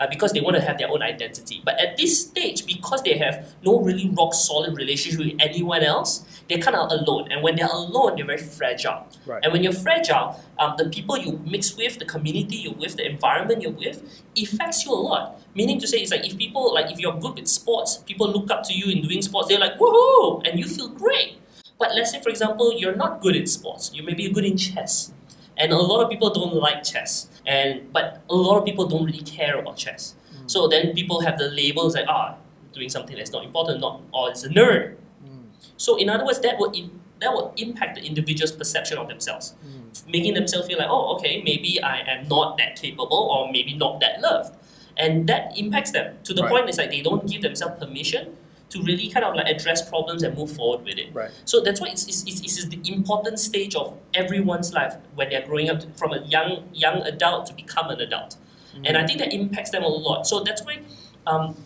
Uh, 0.00 0.06
because 0.08 0.32
they 0.32 0.40
want 0.40 0.56
to 0.56 0.62
have 0.62 0.78
their 0.78 0.88
own 0.88 1.02
identity. 1.02 1.62
But 1.64 1.78
at 1.78 1.96
this 1.96 2.26
stage, 2.26 2.66
because 2.66 3.02
they 3.02 3.18
have 3.18 3.54
no 3.62 3.80
really 3.80 4.08
rock 4.08 4.34
solid 4.34 4.74
relationship 4.76 5.20
with 5.20 5.34
anyone 5.38 5.82
else, 5.82 6.24
they're 6.48 6.58
kind 6.58 6.74
of 6.74 6.90
alone. 6.90 7.30
And 7.30 7.42
when 7.42 7.56
they're 7.56 7.66
alone, 7.66 8.16
they're 8.16 8.26
very 8.26 8.38
fragile. 8.38 9.06
Right. 9.26 9.44
And 9.44 9.52
when 9.52 9.62
you're 9.62 9.74
fragile, 9.74 10.40
um, 10.58 10.74
the 10.78 10.88
people 10.88 11.18
you 11.18 11.38
mix 11.44 11.76
with, 11.76 11.98
the 11.98 12.06
community 12.06 12.56
you're 12.56 12.74
with, 12.74 12.96
the 12.96 13.08
environment 13.08 13.62
you're 13.62 13.70
with, 13.70 14.02
affects 14.36 14.84
you 14.84 14.92
a 14.92 14.94
lot. 14.94 15.40
Meaning 15.54 15.78
to 15.80 15.86
say, 15.86 15.98
it's 15.98 16.10
like 16.10 16.26
if 16.26 16.36
people, 16.38 16.72
like 16.74 16.90
if 16.90 16.98
you're 16.98 17.18
good 17.18 17.34
with 17.36 17.46
sports, 17.46 17.98
people 17.98 18.30
look 18.30 18.50
up 18.50 18.62
to 18.64 18.74
you 18.74 18.90
in 18.90 19.06
doing 19.06 19.20
sports, 19.20 19.48
they're 19.48 19.58
like, 19.60 19.78
woohoo! 19.78 20.46
And 20.48 20.58
you 20.58 20.66
feel 20.66 20.88
great. 20.88 21.38
But 21.78 21.94
let's 21.94 22.10
say, 22.10 22.20
for 22.22 22.28
example, 22.28 22.74
you're 22.76 22.94
not 22.96 23.20
good 23.20 23.36
in 23.36 23.46
sports, 23.46 23.90
you 23.94 24.02
may 24.02 24.14
be 24.14 24.30
good 24.30 24.44
in 24.44 24.56
chess. 24.56 25.12
And 25.60 25.72
a 25.72 25.76
lot 25.76 26.02
of 26.02 26.08
people 26.10 26.30
don't 26.30 26.54
like 26.54 26.82
chess. 26.82 27.28
And 27.46 27.92
but 27.92 28.22
a 28.30 28.34
lot 28.34 28.56
of 28.58 28.64
people 28.64 28.86
don't 28.92 29.04
really 29.04 29.22
care 29.38 29.58
about 29.58 29.76
chess. 29.76 30.14
So 30.46 30.66
then 30.66 30.94
people 30.94 31.20
have 31.20 31.38
the 31.38 31.48
labels 31.48 31.94
like, 31.94 32.06
ah, 32.08 32.34
doing 32.72 32.88
something 32.88 33.16
that's 33.16 33.30
not 33.30 33.44
important, 33.44 33.80
not 33.80 34.00
or 34.12 34.30
it's 34.30 34.42
a 34.42 34.48
nerd. 34.48 34.96
Mm. 35.24 35.44
So 35.76 35.96
in 35.96 36.08
other 36.10 36.24
words, 36.24 36.40
that 36.40 36.58
would 36.58 36.74
in, 36.74 36.90
that 37.20 37.30
would 37.34 37.50
impact 37.56 37.92
the 37.96 38.02
individual's 38.10 38.52
perception 38.52 38.96
of 38.98 39.06
themselves, 39.12 39.54
Mm. 39.64 40.08
making 40.16 40.34
themselves 40.34 40.66
feel 40.66 40.78
like, 40.78 40.88
oh, 40.90 41.14
okay, 41.14 41.42
maybe 41.42 41.80
I 41.82 41.98
am 42.14 42.26
not 42.28 42.56
that 42.58 42.74
capable, 42.80 43.22
or 43.32 43.52
maybe 43.52 43.74
not 43.74 44.00
that 44.00 44.20
loved, 44.22 44.56
and 44.96 45.28
that 45.28 45.52
impacts 45.56 45.92
them 45.92 46.16
to 46.24 46.32
the 46.34 46.42
Right. 46.42 46.50
point 46.52 46.68
it's 46.68 46.78
like 46.78 46.90
they 46.90 47.02
don't 47.02 47.26
give 47.30 47.42
themselves 47.42 47.78
permission 47.78 48.36
to 48.70 48.82
really 48.82 49.08
kind 49.08 49.24
of 49.24 49.34
like 49.34 49.46
address 49.46 49.88
problems 49.88 50.22
and 50.22 50.36
move 50.36 50.52
forward 50.52 50.84
with 50.84 50.98
it. 50.98 51.12
Right. 51.12 51.30
So 51.44 51.60
that's 51.60 51.80
why 51.80 51.88
it's, 51.88 52.06
it's, 52.06 52.22
it's, 52.22 52.40
it's 52.40 52.66
the 52.66 52.80
important 52.92 53.38
stage 53.38 53.74
of 53.74 53.96
everyone's 54.14 54.72
life 54.72 54.94
when 55.14 55.28
they're 55.28 55.46
growing 55.46 55.68
up 55.68 55.96
from 55.96 56.12
a 56.12 56.20
young 56.24 56.68
young 56.72 57.02
adult 57.02 57.46
to 57.46 57.54
become 57.54 57.90
an 57.90 58.00
adult. 58.00 58.36
And 58.84 58.96
I 58.96 59.06
think 59.06 59.18
that 59.18 59.32
impacts 59.32 59.70
them 59.70 59.82
a 59.82 59.88
lot. 59.88 60.26
So 60.26 60.44
that's 60.44 60.64
why 60.64 60.80
um, 61.26 61.56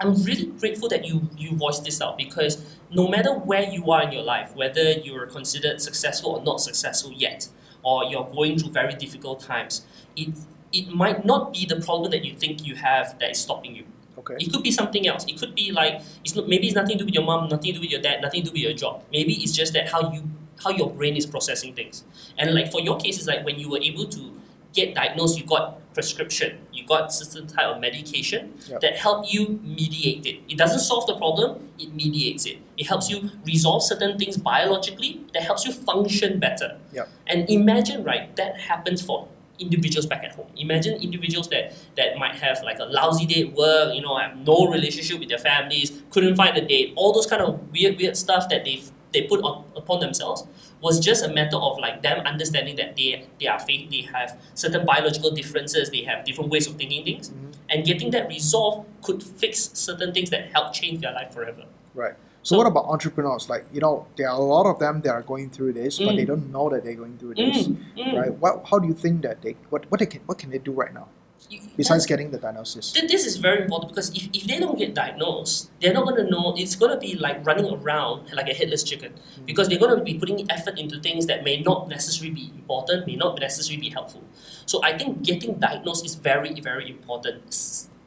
I'm 0.00 0.14
really 0.24 0.46
grateful 0.46 0.88
that 0.88 1.04
you 1.04 1.28
you 1.36 1.56
voiced 1.56 1.84
this 1.84 2.00
out 2.00 2.18
because 2.18 2.64
no 2.90 3.06
matter 3.06 3.32
where 3.32 3.62
you 3.62 3.90
are 3.92 4.02
in 4.02 4.12
your 4.12 4.22
life, 4.22 4.54
whether 4.56 4.92
you're 4.92 5.26
considered 5.26 5.80
successful 5.80 6.32
or 6.32 6.42
not 6.42 6.60
successful 6.60 7.12
yet, 7.12 7.48
or 7.82 8.04
you're 8.04 8.28
going 8.32 8.58
through 8.58 8.72
very 8.72 8.94
difficult 8.94 9.40
times, 9.40 9.86
it 10.16 10.30
it 10.72 10.88
might 10.88 11.24
not 11.24 11.52
be 11.52 11.66
the 11.66 11.80
problem 11.80 12.10
that 12.10 12.24
you 12.24 12.34
think 12.34 12.66
you 12.66 12.74
have 12.76 13.18
that 13.18 13.30
is 13.30 13.38
stopping 13.38 13.76
you. 13.76 13.84
Okay. 14.20 14.36
It 14.38 14.52
could 14.52 14.62
be 14.62 14.70
something 14.70 15.06
else. 15.06 15.24
It 15.26 15.38
could 15.38 15.54
be 15.54 15.72
like 15.72 16.00
it's 16.24 16.34
not, 16.36 16.48
maybe 16.48 16.66
it's 16.68 16.76
nothing 16.76 16.96
to 16.98 17.04
do 17.04 17.04
with 17.06 17.14
your 17.14 17.24
mom, 17.24 17.48
nothing 17.48 17.72
to 17.72 17.78
do 17.78 17.80
with 17.80 17.90
your 17.90 18.00
dad, 18.02 18.20
nothing 18.22 18.42
to 18.42 18.48
do 18.48 18.52
with 18.52 18.62
your 18.62 18.72
job. 18.74 19.02
Maybe 19.12 19.34
it's 19.42 19.52
just 19.52 19.72
that 19.74 19.88
how 19.90 20.12
you 20.12 20.22
how 20.62 20.70
your 20.70 20.90
brain 20.90 21.16
is 21.16 21.26
processing 21.26 21.74
things. 21.74 22.04
And 22.38 22.54
like 22.54 22.70
for 22.70 22.80
your 22.80 22.98
case, 22.98 23.16
it's 23.18 23.26
like 23.26 23.44
when 23.44 23.58
you 23.58 23.68
were 23.70 23.80
able 23.80 24.06
to 24.06 24.40
get 24.72 24.94
diagnosed, 24.94 25.38
you 25.38 25.44
got 25.46 25.78
prescription, 25.94 26.58
you 26.72 26.86
got 26.86 27.12
certain 27.12 27.46
type 27.46 27.66
of 27.66 27.80
medication 27.80 28.54
Yep. 28.68 28.80
that 28.82 28.96
help 28.96 29.32
you 29.32 29.58
mediate 29.64 30.24
it. 30.26 30.40
It 30.48 30.56
doesn't 30.58 30.80
solve 30.80 31.06
the 31.06 31.16
problem, 31.16 31.68
it 31.78 31.92
mediates 31.94 32.46
it. 32.46 32.58
It 32.76 32.86
helps 32.86 33.10
you 33.10 33.30
resolve 33.44 33.82
certain 33.82 34.16
things 34.18 34.36
biologically 34.36 35.20
that 35.34 35.42
helps 35.42 35.66
you 35.66 35.72
function 35.72 36.38
better. 36.38 36.78
Yep. 36.92 37.08
And 37.26 37.50
imagine, 37.50 38.04
right, 38.04 38.34
that 38.36 38.60
happens 38.60 39.02
for 39.02 39.26
individuals 39.60 40.06
back 40.06 40.24
at 40.24 40.34
home. 40.34 40.46
Imagine 40.56 40.94
individuals 41.02 41.48
that, 41.50 41.72
that 41.96 42.16
might 42.18 42.34
have 42.36 42.60
like 42.64 42.78
a 42.78 42.84
lousy 42.84 43.26
day 43.26 43.42
at 43.42 43.52
work, 43.54 43.94
you 43.94 44.02
know, 44.02 44.16
have 44.16 44.36
no 44.38 44.66
relationship 44.68 45.18
with 45.20 45.28
their 45.28 45.38
families, 45.38 46.02
couldn't 46.10 46.36
find 46.36 46.56
a 46.56 46.66
date, 46.66 46.92
all 46.96 47.12
those 47.12 47.26
kind 47.26 47.42
of 47.42 47.70
weird, 47.70 47.96
weird 47.98 48.16
stuff 48.16 48.48
that 48.48 48.64
they 48.64 48.82
they 49.12 49.22
put 49.22 49.40
on, 49.42 49.64
upon 49.74 49.98
themselves 49.98 50.44
was 50.80 51.00
just 51.00 51.24
a 51.24 51.28
matter 51.28 51.56
of 51.56 51.76
like 51.80 52.00
them 52.00 52.20
understanding 52.24 52.76
that 52.76 52.94
they 52.96 53.26
they 53.40 53.48
are 53.48 53.58
fa- 53.58 53.86
they 53.90 54.02
have 54.12 54.40
certain 54.54 54.86
biological 54.86 55.32
differences, 55.32 55.90
they 55.90 56.02
have 56.04 56.24
different 56.24 56.48
ways 56.48 56.68
of 56.68 56.76
thinking 56.76 57.04
things, 57.04 57.30
Mhm. 57.30 57.52
and 57.70 57.84
getting 57.84 58.12
that 58.12 58.28
resolved 58.28 58.86
could 59.02 59.20
fix 59.20 59.70
certain 59.74 60.12
things 60.14 60.30
that 60.30 60.50
help 60.52 60.72
change 60.72 61.00
their 61.00 61.12
life 61.12 61.32
forever. 61.34 61.64
Right. 61.92 62.14
So, 62.42 62.54
So- 62.54 62.58
what 62.58 62.66
about 62.66 62.86
entrepreneurs? 62.86 63.48
Like 63.50 63.66
you 63.72 63.80
know, 63.80 64.06
there 64.16 64.28
are 64.28 64.36
a 64.40 64.42
lot 64.44 64.66
of 64.66 64.78
them 64.78 65.00
that 65.02 65.10
are 65.12 65.22
going 65.22 65.50
through 65.50 65.74
this, 65.74 65.98
but 65.98 66.08
Mm. 66.08 66.16
they 66.16 66.24
don't 66.24 66.50
know 66.50 66.68
that 66.70 66.84
they're 66.84 66.94
going 66.94 67.16
through 67.18 67.34
this. 67.34 67.68
Mm, 67.68 67.76
mm. 67.96 68.18
Right. 68.20 68.32
What? 68.38 68.64
How 68.70 68.78
do 68.78 68.88
you 68.88 68.94
think 68.94 69.22
that 69.22 69.42
they? 69.42 69.56
What? 69.70 69.90
What 69.90 70.00
they 70.00 70.06
can? 70.06 70.22
What 70.26 70.38
can 70.38 70.50
they 70.50 70.58
do 70.58 70.72
right 70.72 70.92
now 70.94 71.08
You- 71.50 71.60
besides 71.76 72.06
getting 72.06 72.30
the 72.30 72.38
diagnosis? 72.38 72.92
Th- 72.92 73.10
This 73.10 73.26
is 73.26 73.36
very 73.36 73.60
important 73.64 73.90
because 73.92 74.08
if, 74.16 74.28
if 74.32 74.44
they 74.46 74.58
don't 74.58 74.78
get 74.78 74.94
diagnosed, 74.94 75.70
they're 75.80 75.92
not 75.92 76.04
going 76.08 76.16
to 76.24 76.30
know. 76.30 76.54
It's 76.56 76.76
going 76.76 76.92
to 76.92 76.98
be 76.98 77.14
like 77.26 77.44
running 77.46 77.68
around 77.76 78.32
like 78.32 78.48
a 78.48 78.54
headless 78.54 78.82
chicken 78.84 79.12
because 79.44 79.68
they're 79.68 79.78
going 79.84 79.96
to 79.98 80.02
be 80.02 80.14
putting 80.18 80.50
effort 80.50 80.78
into 80.78 80.98
things 81.00 81.26
that 81.26 81.44
may 81.44 81.60
not 81.60 81.88
necessarily 81.88 82.34
be 82.34 82.46
important, 82.54 83.06
may 83.06 83.16
not 83.16 83.38
necessarily 83.38 83.80
be 83.80 83.90
helpful. 83.90 84.22
So 84.64 84.80
I 84.82 84.96
think 84.96 85.22
getting 85.22 85.54
diagnosed 85.58 86.06
is 86.06 86.14
very, 86.14 86.58
very 86.60 86.88
important, 86.88 87.52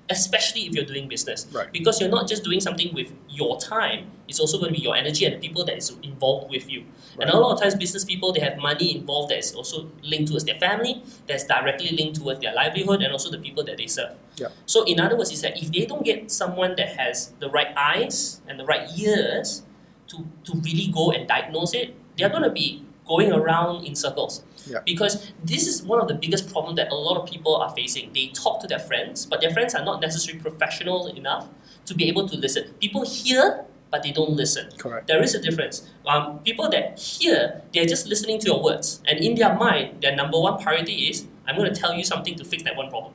especially 0.10 0.62
if 0.68 0.74
you're 0.74 0.86
doing 0.86 1.08
business. 1.08 1.48
Right. 1.52 1.72
Because 1.72 2.02
you're 2.02 2.10
not 2.10 2.28
just 2.28 2.44
doing 2.44 2.60
something 2.60 2.94
with 2.94 3.14
your 3.30 3.60
time, 3.60 4.12
it's 4.28 4.40
also 4.40 4.58
going 4.60 4.74
to 4.74 4.80
be 4.80 4.84
your 4.84 4.96
energy 4.96 5.26
and 5.26 5.36
the 5.36 5.40
people 5.40 5.66
that 5.66 5.78
is 5.78 5.96
involved 6.04 6.50
with 6.50 6.70
you. 6.70 6.86
And 7.20 7.30
a 7.30 7.38
lot 7.38 7.54
of 7.54 7.62
times, 7.62 7.76
business 7.76 8.04
people 8.04 8.34
they 8.34 8.42
have 8.42 8.58
money 8.58 8.96
involved 8.96 9.32
that 9.32 9.38
is 9.38 9.54
also 9.54 9.90
linked 10.02 10.30
towards 10.30 10.46
their 10.46 10.60
family, 10.60 11.04
that's 11.28 11.46
directly 11.46 11.96
linked 11.96 12.20
towards 12.20 12.42
their 12.42 12.54
livelihood, 12.54 13.02
and 13.02 13.12
also 13.12 13.30
the 13.30 13.38
people 13.38 13.64
that 13.66 13.78
they 13.78 13.88
serve. 13.88 14.18
Yeah. 14.36 14.48
So 14.66 14.84
in 14.86 15.00
other 15.00 15.16
words, 15.16 15.32
is 15.32 15.42
that 15.42 15.62
if 15.62 15.72
they 15.72 15.86
don't 15.86 16.04
get 16.04 16.32
someone 16.32 16.76
that 16.78 16.98
has 16.98 17.34
the 17.40 17.50
right 17.50 17.76
eyes 17.78 18.42
and 18.48 18.60
the 18.60 18.66
right 18.66 18.90
ears 18.98 19.64
to, 20.08 20.28
to 20.46 20.54
really 20.60 20.92
go 20.92 21.12
and 21.12 21.28
diagnose 21.28 21.74
it, 21.74 21.96
they're 22.18 22.30
going 22.30 22.44
to 22.44 22.52
be 22.52 22.86
going 23.06 23.32
around 23.32 23.86
in 23.86 23.96
circles. 23.96 24.44
Yeah. 24.68 24.80
Because 24.86 25.32
this 25.44 25.68
is 25.68 25.84
one 25.84 26.00
of 26.00 26.08
the 26.08 26.14
biggest 26.14 26.52
problems 26.52 26.78
that 26.78 26.92
a 26.92 26.96
lot 26.96 27.18
of 27.22 27.30
people 27.30 27.56
are 27.56 27.70
facing. 27.76 28.14
They 28.14 28.28
talk 28.28 28.62
to 28.62 28.68
their 28.68 28.80
friends, 28.80 29.26
but 29.26 29.42
their 29.42 29.52
friends 29.52 29.76
are 29.76 29.84
not 29.84 30.02
necessarily 30.02 30.42
professional 30.42 31.08
enough 31.08 31.50
to 31.86 31.94
be 31.94 32.08
able 32.08 32.28
to 32.30 32.38
listen. 32.38 32.74
People 32.80 33.06
hear, 33.06 33.66
but 33.92 34.04
they 34.04 34.12
don't 34.12 34.32
listen. 34.32 34.70
Correct. 34.78 35.08
There 35.08 35.22
is 35.22 35.36
a 35.36 35.42
difference. 35.42 35.90
Um, 36.06 36.40
people 36.40 36.70
that 36.70 37.00
hear, 37.00 37.62
they're 37.74 37.86
just 37.86 38.08
listening 38.08 38.40
to 38.40 38.48
your 38.48 38.64
words, 38.64 39.02
and 39.06 39.20
in 39.20 39.36
their 39.36 39.54
mind, 39.56 40.02
their 40.02 40.16
number 40.16 40.40
one 40.40 40.62
priority 40.62 41.10
is, 41.10 41.28
I'm 41.48 41.58
going 41.58 41.72
to 41.74 41.80
tell 41.80 41.94
you 41.94 42.04
something 42.04 42.36
to 42.36 42.46
fix 42.46 42.64
that 42.64 42.76
one 42.76 42.90
problem. 42.90 43.14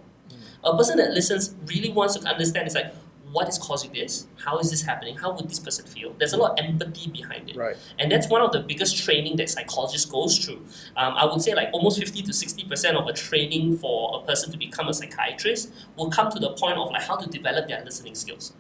A 0.64 0.76
person 0.76 0.98
that 0.98 1.12
listens 1.12 1.54
really 1.66 1.90
wants 1.90 2.16
to 2.16 2.28
understand. 2.28 2.66
It's 2.66 2.74
like, 2.74 2.92
what 3.32 3.48
is 3.48 3.58
causing 3.58 3.92
this? 3.92 4.26
How 4.36 4.58
is 4.58 4.70
this 4.70 4.82
happening? 4.82 5.16
How 5.16 5.32
would 5.32 5.48
this 5.48 5.58
person 5.58 5.86
feel? 5.86 6.14
There's 6.18 6.32
a 6.32 6.36
lot 6.36 6.58
of 6.58 6.64
empathy 6.64 7.10
behind 7.10 7.50
it. 7.50 7.56
Right. 7.56 7.76
And 7.98 8.10
that's 8.10 8.28
one 8.28 8.42
of 8.42 8.52
the 8.52 8.60
biggest 8.60 9.02
training 9.04 9.36
that 9.36 9.50
psychologists 9.50 10.10
goes 10.10 10.38
through. 10.38 10.64
Um, 10.96 11.14
I 11.14 11.24
would 11.24 11.42
say 11.42 11.54
like 11.54 11.68
almost 11.72 11.98
50 11.98 12.22
to 12.22 12.32
60% 12.32 12.94
of 12.94 13.06
a 13.06 13.12
training 13.12 13.78
for 13.78 14.20
a 14.20 14.26
person 14.26 14.50
to 14.52 14.58
become 14.58 14.88
a 14.88 14.94
psychiatrist 14.94 15.72
will 15.96 16.10
come 16.10 16.30
to 16.30 16.38
the 16.38 16.50
point 16.52 16.78
of 16.78 16.90
like 16.90 17.02
how 17.02 17.16
to 17.16 17.28
develop 17.28 17.68
their 17.68 17.84
listening 17.84 18.14
skills. 18.14 18.52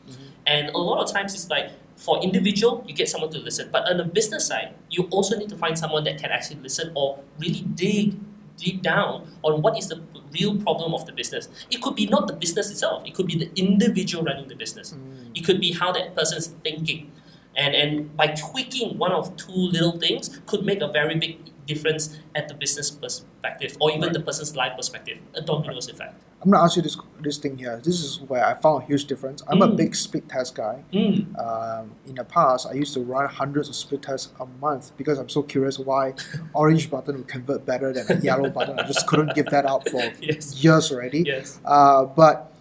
And 0.46 0.70
a 0.70 0.78
lot 0.78 1.02
of 1.02 1.12
times 1.12 1.34
it's 1.34 1.50
like 1.50 1.70
for 1.96 2.22
individual, 2.22 2.84
you 2.86 2.94
get 2.94 3.08
someone 3.08 3.30
to 3.30 3.38
listen. 3.38 3.68
But 3.72 3.90
on 3.90 3.96
the 3.96 4.04
business 4.04 4.46
side, 4.46 4.74
you 4.88 5.08
also 5.10 5.36
need 5.36 5.48
to 5.50 5.56
find 5.56 5.78
someone 5.78 6.04
that 6.04 6.18
can 6.18 6.30
actually 6.30 6.60
listen 6.60 6.92
or 6.94 7.18
really 7.38 7.62
dig 7.74 8.16
deep 8.56 8.82
down 8.82 9.28
on 9.42 9.62
what 9.62 9.76
is 9.78 9.88
the 9.88 9.96
real 10.32 10.56
problem 10.56 10.94
of 10.94 11.06
the 11.06 11.12
business. 11.12 11.48
It 11.70 11.82
could 11.82 11.94
be 11.94 12.06
not 12.06 12.26
the 12.26 12.34
business 12.34 12.70
itself, 12.70 13.06
it 13.06 13.14
could 13.14 13.26
be 13.26 13.36
the 13.36 13.50
individual 13.56 14.24
running 14.24 14.48
the 14.48 14.56
business. 14.56 14.92
Mm. 14.92 15.30
It 15.34 15.44
could 15.44 15.60
be 15.60 15.72
how 15.72 15.92
that 15.92 16.14
person's 16.14 16.48
thinking. 16.64 17.12
And, 17.56 17.74
and 17.74 18.16
by 18.16 18.28
tweaking 18.28 18.98
one 18.98 19.12
of 19.12 19.36
two 19.36 19.52
little 19.52 19.98
things 19.98 20.40
could 20.46 20.64
make 20.64 20.80
a 20.80 20.88
very 20.88 21.16
big 21.16 21.38
difference 21.72 22.18
at 22.34 22.48
the 22.48 22.54
business 22.54 22.90
perspective 22.90 23.76
or 23.80 23.92
even 23.92 24.12
the 24.12 24.20
person's 24.20 24.56
life 24.56 24.72
perspective, 24.76 25.18
a 25.34 25.40
dominoes 25.42 25.88
effect. 25.88 26.14
I'm 26.40 26.50
gonna 26.50 26.62
ask 26.64 26.76
you 26.76 26.82
this 26.82 26.96
this 27.20 27.36
thing 27.36 27.58
here. 27.58 27.80
This 27.84 27.98
is 28.06 28.20
where 28.30 28.44
I 28.46 28.54
found 28.54 28.84
a 28.84 28.86
huge 28.86 29.04
difference. 29.06 29.42
I'm 29.48 29.60
a 29.60 29.66
Mm. 29.68 29.76
big 29.76 29.94
split 29.96 30.28
test 30.28 30.54
guy. 30.54 30.76
Mm. 30.92 31.34
Um, 31.46 31.90
in 32.06 32.14
the 32.14 32.24
past, 32.24 32.68
I 32.70 32.74
used 32.74 32.94
to 32.94 33.00
run 33.00 33.26
hundreds 33.28 33.68
of 33.68 33.74
split 33.74 34.02
tests 34.02 34.28
a 34.38 34.46
month 34.66 34.92
because 34.96 35.18
I'm 35.18 35.28
so 35.28 35.42
curious 35.42 35.78
why 35.80 36.14
orange 36.54 36.90
button 36.92 37.16
would 37.18 37.26
convert 37.28 37.66
better 37.66 37.92
than 37.92 38.04
a 38.18 38.20
yellow 38.20 38.50
button. 38.50 38.78
I 38.78 38.86
just 38.86 39.06
couldn't 39.08 39.34
give 39.34 39.46
that 39.46 39.66
up 39.66 39.88
for 39.88 40.00
Yes. 40.20 40.62
years 40.62 40.92
already. 40.92 41.22
Yes. 41.26 41.58
Uh, 41.64 42.04
but 42.04 42.52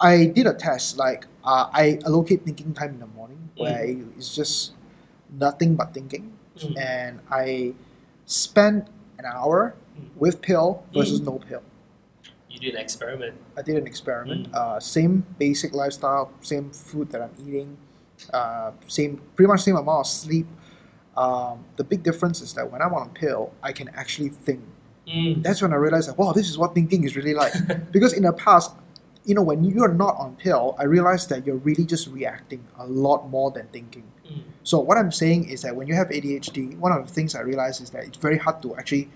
I 0.00 0.26
did 0.26 0.46
a 0.46 0.54
test. 0.54 0.96
Like 0.96 1.26
uh, 1.44 1.66
I 1.82 1.98
allocate 2.06 2.44
thinking 2.44 2.74
time 2.74 2.90
in 2.90 3.00
the 3.00 3.08
morning, 3.18 3.40
where 3.56 3.82
it's 4.16 4.36
just 4.36 4.72
nothing 5.46 5.74
but 5.74 5.92
thinking, 5.94 6.32
Mm. 6.56 6.78
and 6.78 7.20
I 7.28 7.74
spent 8.26 8.88
an 9.18 9.24
hour 9.24 9.74
Mm. 9.96 10.10
with 10.16 10.42
pill 10.42 10.82
versus 10.92 11.22
no 11.22 11.38
pill. 11.38 11.62
You 12.50 12.60
did 12.60 12.74
an 12.74 12.80
experiment. 12.80 13.34
I 13.56 13.62
did 13.62 13.76
an 13.76 13.86
experiment. 13.86 14.52
Mm. 14.52 14.54
Uh, 14.54 14.80
same 14.80 15.24
basic 15.38 15.74
lifestyle, 15.74 16.30
same 16.42 16.70
food 16.70 17.10
that 17.12 17.22
I'm 17.22 17.32
eating, 17.46 17.78
uh, 18.32 18.72
same 18.86 19.22
pretty 19.34 19.48
much 19.48 19.62
same 19.62 19.76
amount 19.76 20.00
of 20.00 20.06
sleep. 20.06 20.46
Um, 21.16 21.64
the 21.76 21.84
big 21.84 22.02
difference 22.02 22.42
is 22.42 22.52
that 22.54 22.70
when 22.70 22.82
I'm 22.82 22.92
on 22.92 23.06
a 23.06 23.10
pill, 23.10 23.52
I 23.62 23.72
can 23.72 23.88
actually 23.96 24.28
think. 24.28 24.60
Mm. 25.08 25.42
That's 25.42 25.62
when 25.62 25.72
I 25.72 25.76
realized 25.76 26.08
that 26.10 26.18
wow, 26.18 26.32
this 26.32 26.50
is 26.50 26.58
what 26.58 26.74
thinking 26.74 27.04
is 27.04 27.16
really 27.16 27.32
like. 27.34 27.54
because 27.92 28.12
in 28.12 28.24
the 28.24 28.32
past, 28.32 28.72
you 29.24 29.34
know, 29.34 29.42
when 29.42 29.64
you're 29.64 29.92
not 29.94 30.16
on 30.18 30.36
pill, 30.36 30.76
I 30.78 30.84
realized 30.84 31.30
that 31.30 31.46
you're 31.46 31.56
really 31.56 31.84
just 31.86 32.06
reacting 32.08 32.64
a 32.78 32.86
lot 32.86 33.30
more 33.30 33.50
than 33.50 33.66
thinking. 33.68 34.04
Mm. 34.26 34.42
So 34.62 34.80
what 34.80 34.98
I'm 34.98 35.12
saying 35.12 35.48
is 35.48 35.62
that 35.62 35.74
when 35.76 35.86
you 35.86 35.94
have 35.94 36.08
ADHD, 36.08 36.76
one 36.78 36.92
of 36.92 37.06
the 37.06 37.12
things 37.12 37.34
I 37.34 37.40
realize 37.40 37.80
is 37.80 37.90
that 37.90 38.04
it's 38.04 38.18
very 38.18 38.38
hard 38.38 38.60
to 38.62 38.76
actually 38.76 39.08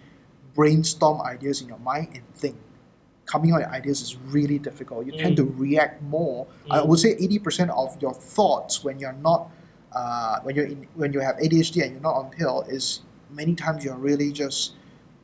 brainstorm 0.54 1.20
ideas 1.22 1.60
in 1.62 1.68
your 1.68 1.78
mind 1.78 2.08
and 2.14 2.22
think 2.34 2.56
coming 3.26 3.52
out 3.52 3.58
with 3.60 3.68
ideas 3.68 4.00
is 4.02 4.16
really 4.16 4.58
difficult. 4.58 5.06
You 5.06 5.12
tend 5.12 5.34
Mm. 5.34 5.36
to 5.36 5.44
react 5.56 6.02
more. 6.02 6.46
I 6.70 6.78
Mm. 6.78 6.86
would 6.88 6.98
say 6.98 7.10
eighty 7.18 7.38
percent 7.38 7.70
of 7.70 7.96
your 8.02 8.14
thoughts 8.14 8.82
when 8.84 8.98
you're 8.98 9.12
not 9.22 9.50
uh, 9.92 10.38
when 10.44 10.54
you're 10.54 10.66
in, 10.66 10.86
when 10.94 11.12
you 11.12 11.18
have 11.18 11.36
ADHD 11.38 11.82
and 11.82 11.92
you're 11.94 12.00
not 12.00 12.14
on 12.14 12.30
pill 12.30 12.62
is 12.68 13.00
many 13.28 13.56
times 13.56 13.84
you're 13.84 13.96
really 13.96 14.30
just 14.30 14.74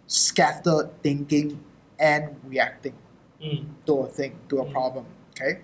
scattered 0.08 0.90
thinking 1.02 1.60
and 2.00 2.34
reacting 2.44 2.94
Mm. 3.40 3.66
to 3.86 3.92
a 4.00 4.06
thing, 4.08 4.32
to 4.48 4.58
a 4.58 4.64
Mm. 4.64 4.72
problem. 4.72 5.04
Okay? 5.30 5.60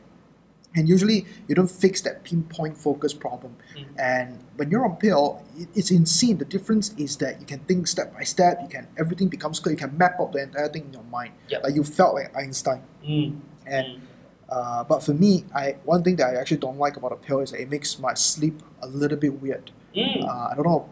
And 0.74 0.88
usually 0.88 1.26
you 1.48 1.54
don't 1.54 1.70
fix 1.70 2.00
that 2.02 2.24
pinpoint 2.24 2.76
focus 2.78 3.12
problem. 3.12 3.56
Mm. 3.76 3.84
And 3.98 4.38
when 4.56 4.70
you're 4.70 4.84
on 4.84 4.96
pill, 4.96 5.42
it, 5.56 5.68
it's 5.74 5.90
insane. 5.90 6.38
The 6.38 6.46
difference 6.46 6.94
is 6.96 7.16
that 7.18 7.40
you 7.40 7.46
can 7.46 7.58
think 7.60 7.86
step 7.86 8.14
by 8.14 8.24
step, 8.24 8.58
you 8.62 8.68
can 8.68 8.88
everything 8.98 9.28
becomes 9.28 9.60
clear, 9.60 9.72
you 9.74 9.78
can 9.78 9.96
map 9.98 10.16
out 10.18 10.32
the 10.32 10.42
entire 10.42 10.68
thing 10.68 10.84
in 10.86 10.92
your 10.94 11.02
mind. 11.04 11.32
Yep. 11.48 11.62
Like 11.64 11.74
you 11.74 11.84
felt 11.84 12.14
like 12.14 12.34
Einstein. 12.36 12.82
Mm. 13.04 13.40
And 13.66 13.86
Mm. 13.86 14.00
uh, 14.48 14.84
but 14.84 15.02
for 15.02 15.12
me, 15.14 15.44
I 15.54 15.76
one 15.84 16.02
thing 16.02 16.16
that 16.16 16.34
I 16.34 16.36
actually 16.40 16.58
don't 16.58 16.78
like 16.78 16.96
about 16.96 17.12
a 17.12 17.16
pill 17.16 17.40
is 17.40 17.50
that 17.52 17.60
it 17.60 17.68
makes 17.70 17.98
my 17.98 18.14
sleep 18.14 18.62
a 18.80 18.86
little 18.88 19.18
bit 19.18 19.40
weird. 19.42 19.70
Mm. 19.94 20.24
Uh, 20.24 20.48
I 20.50 20.54
don't 20.56 20.66
know. 20.66 20.88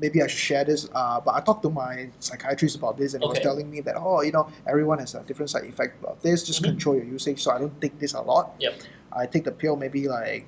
Maybe 0.00 0.20
I 0.22 0.26
should 0.26 0.38
share 0.40 0.64
this. 0.64 0.88
Uh, 0.92 1.20
but 1.20 1.34
I 1.34 1.40
talked 1.42 1.62
to 1.62 1.70
my 1.70 2.08
psychiatrist 2.18 2.74
about 2.76 2.96
this, 2.98 3.14
and 3.14 3.22
he 3.22 3.28
was 3.28 3.38
telling 3.38 3.70
me 3.70 3.80
that 3.82 3.94
oh, 3.96 4.22
you 4.22 4.32
know, 4.32 4.48
everyone 4.66 4.98
has 4.98 5.14
a 5.14 5.22
different 5.22 5.50
side 5.50 5.64
effect 5.64 6.02
of 6.04 6.20
this. 6.22 6.42
Just 6.42 6.60
Mhm. 6.62 6.64
control 6.74 6.96
your 6.96 7.04
usage. 7.04 7.40
So 7.42 7.52
I 7.52 7.58
don't 7.58 7.78
take 7.80 7.98
this 8.00 8.14
a 8.14 8.20
lot. 8.20 8.54
Yep. 8.58 8.74
I 9.14 9.26
take 9.26 9.44
the 9.44 9.52
pill 9.52 9.76
maybe 9.76 10.08
like 10.08 10.46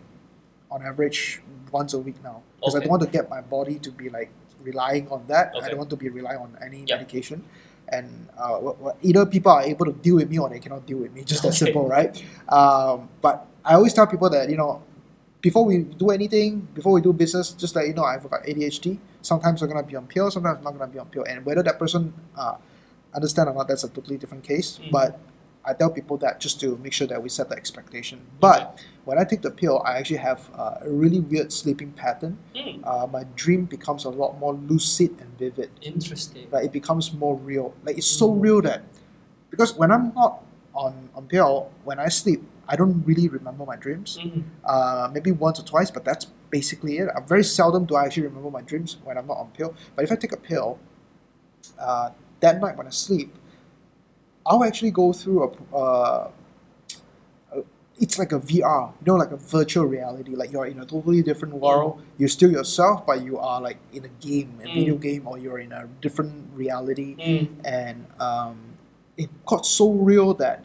on 0.70 0.82
average 0.84 1.40
once 1.70 1.94
a 1.94 1.98
week 1.98 2.16
now 2.22 2.42
because 2.56 2.74
I 2.74 2.80
don't 2.80 2.88
want 2.88 3.02
to 3.02 3.08
get 3.08 3.28
my 3.30 3.40
body 3.40 3.78
to 3.80 3.90
be 3.90 4.08
like 4.08 4.30
relying 4.62 5.08
on 5.08 5.26
that. 5.28 5.54
I 5.60 5.68
don't 5.68 5.78
want 5.78 5.90
to 5.90 5.96
be 5.96 6.08
relying 6.08 6.38
on 6.38 6.56
any 6.62 6.80
Yep. 6.86 6.98
medication. 7.00 7.44
And 7.88 8.28
uh, 8.38 8.72
either 9.02 9.26
people 9.26 9.52
are 9.52 9.62
able 9.62 9.84
to 9.86 9.92
deal 9.92 10.16
with 10.16 10.30
me 10.30 10.38
or 10.38 10.48
they 10.48 10.58
cannot 10.58 10.86
deal 10.86 10.98
with 10.98 11.12
me. 11.12 11.22
Just 11.22 11.42
that 11.42 11.48
Okay. 11.48 11.66
simple, 11.66 11.86
right? 11.86 12.10
Um, 12.48 13.08
but 13.20 13.46
I 13.64 13.74
always 13.74 13.92
tell 13.92 14.06
people 14.06 14.30
that 14.30 14.48
you 14.48 14.56
know, 14.56 14.82
before 15.42 15.64
we 15.66 15.78
do 15.84 16.10
anything, 16.10 16.66
before 16.72 16.92
we 16.92 17.02
do 17.02 17.12
business, 17.12 17.52
just 17.52 17.76
let 17.76 17.86
you 17.86 17.92
know 17.92 18.04
I've 18.04 18.28
got 18.30 18.42
ADHD. 18.46 18.98
Sometimes 19.20 19.60
I'm 19.62 19.68
gonna 19.68 19.82
be 19.82 19.96
on 19.96 20.06
pill, 20.06 20.30
sometimes 20.30 20.58
I'm 20.58 20.64
not 20.64 20.78
gonna 20.78 20.90
be 20.92 20.98
on 20.98 21.06
pill, 21.08 21.24
and 21.28 21.44
whether 21.44 21.62
that 21.62 21.78
person 21.78 22.14
uh, 22.36 22.56
understand 23.14 23.48
or 23.50 23.54
not, 23.54 23.68
that's 23.68 23.84
a 23.84 23.88
totally 23.88 24.16
different 24.16 24.44
case. 24.44 24.78
Mm. 24.82 24.90
But 24.90 25.20
I 25.66 25.72
tell 25.72 25.90
people 25.90 26.16
that 26.18 26.40
just 26.40 26.60
to 26.60 26.76
make 26.78 26.92
sure 26.92 27.06
that 27.06 27.22
we 27.22 27.28
set 27.28 27.48
the 27.48 27.56
expectation. 27.56 28.20
But 28.40 28.78
when 29.04 29.18
I 29.18 29.24
take 29.24 29.40
the 29.42 29.50
pill, 29.50 29.82
I 29.84 29.98
actually 29.98 30.18
have 30.18 30.50
uh, 30.54 30.76
a 30.82 30.90
really 30.90 31.20
weird 31.20 31.52
sleeping 31.52 31.92
pattern. 31.92 32.36
Mm. 32.54 32.80
Uh, 32.84 33.06
my 33.06 33.24
dream 33.34 33.64
becomes 33.64 34.04
a 34.04 34.10
lot 34.10 34.38
more 34.38 34.52
lucid 34.54 35.16
and 35.20 35.38
vivid. 35.38 35.70
Interesting. 35.80 36.48
Like 36.50 36.66
it 36.66 36.72
becomes 36.72 37.12
more 37.14 37.36
real. 37.36 37.74
Like 37.84 37.96
it's 37.98 38.06
so 38.06 38.28
Mm. 38.30 38.42
real 38.42 38.62
that 38.62 38.82
because 39.50 39.74
when 39.74 39.90
I'm 39.90 40.12
not 40.14 40.42
on 40.74 41.08
on 41.14 41.26
pill, 41.28 41.70
when 41.84 41.98
I 41.98 42.08
sleep, 42.08 42.42
I 42.68 42.76
don't 42.76 43.02
really 43.06 43.28
remember 43.28 43.64
my 43.64 43.76
dreams. 43.76 44.18
Mm. 44.20 44.42
Uh, 44.64 45.08
maybe 45.12 45.30
once 45.32 45.58
or 45.60 45.64
twice, 45.64 45.90
but 45.90 46.04
that's 46.04 46.26
basically 46.50 46.98
it. 46.98 47.08
Uh, 47.08 47.20
very 47.20 47.44
seldom 47.44 47.84
do 47.86 47.94
I 47.96 48.04
actually 48.04 48.24
remember 48.26 48.50
my 48.50 48.62
dreams 48.62 48.96
when 49.04 49.16
I'm 49.18 49.26
not 49.26 49.38
on 49.38 49.48
pill. 49.56 49.74
But 49.96 50.04
if 50.04 50.12
I 50.12 50.16
take 50.16 50.32
a 50.32 50.36
pill, 50.36 50.78
uh, 51.78 52.10
that 52.40 52.60
night 52.60 52.76
when 52.76 52.86
I 52.86 52.90
sleep, 52.90 53.34
I'll 54.46 54.64
actually 54.64 54.90
go 54.90 55.12
through 55.12 55.42
a. 55.72 55.76
Uh, 55.76 56.30
it's 58.00 58.18
like 58.18 58.32
a 58.32 58.40
VR, 58.40 58.88
you 58.90 59.04
know, 59.06 59.14
like 59.14 59.30
a 59.30 59.36
virtual 59.36 59.84
reality. 59.84 60.34
Like 60.34 60.50
you're 60.50 60.66
in 60.66 60.80
a 60.80 60.84
totally 60.84 61.22
different 61.22 61.54
world. 61.54 62.02
You're 62.18 62.28
still 62.28 62.50
yourself, 62.50 63.06
but 63.06 63.22
you 63.22 63.38
are 63.38 63.60
like 63.60 63.78
in 63.92 64.04
a 64.04 64.08
game, 64.08 64.58
a 64.64 64.66
Mm. 64.66 64.74
video 64.74 64.94
game, 64.96 65.28
or 65.28 65.38
you're 65.38 65.60
in 65.60 65.70
a 65.72 65.86
different 66.00 66.50
reality 66.54 67.14
Mm. 67.16 67.48
and 67.64 68.06
um, 68.18 68.56
it 69.16 69.30
got 69.46 69.64
so 69.64 69.92
real 69.92 70.34
that 70.34 70.64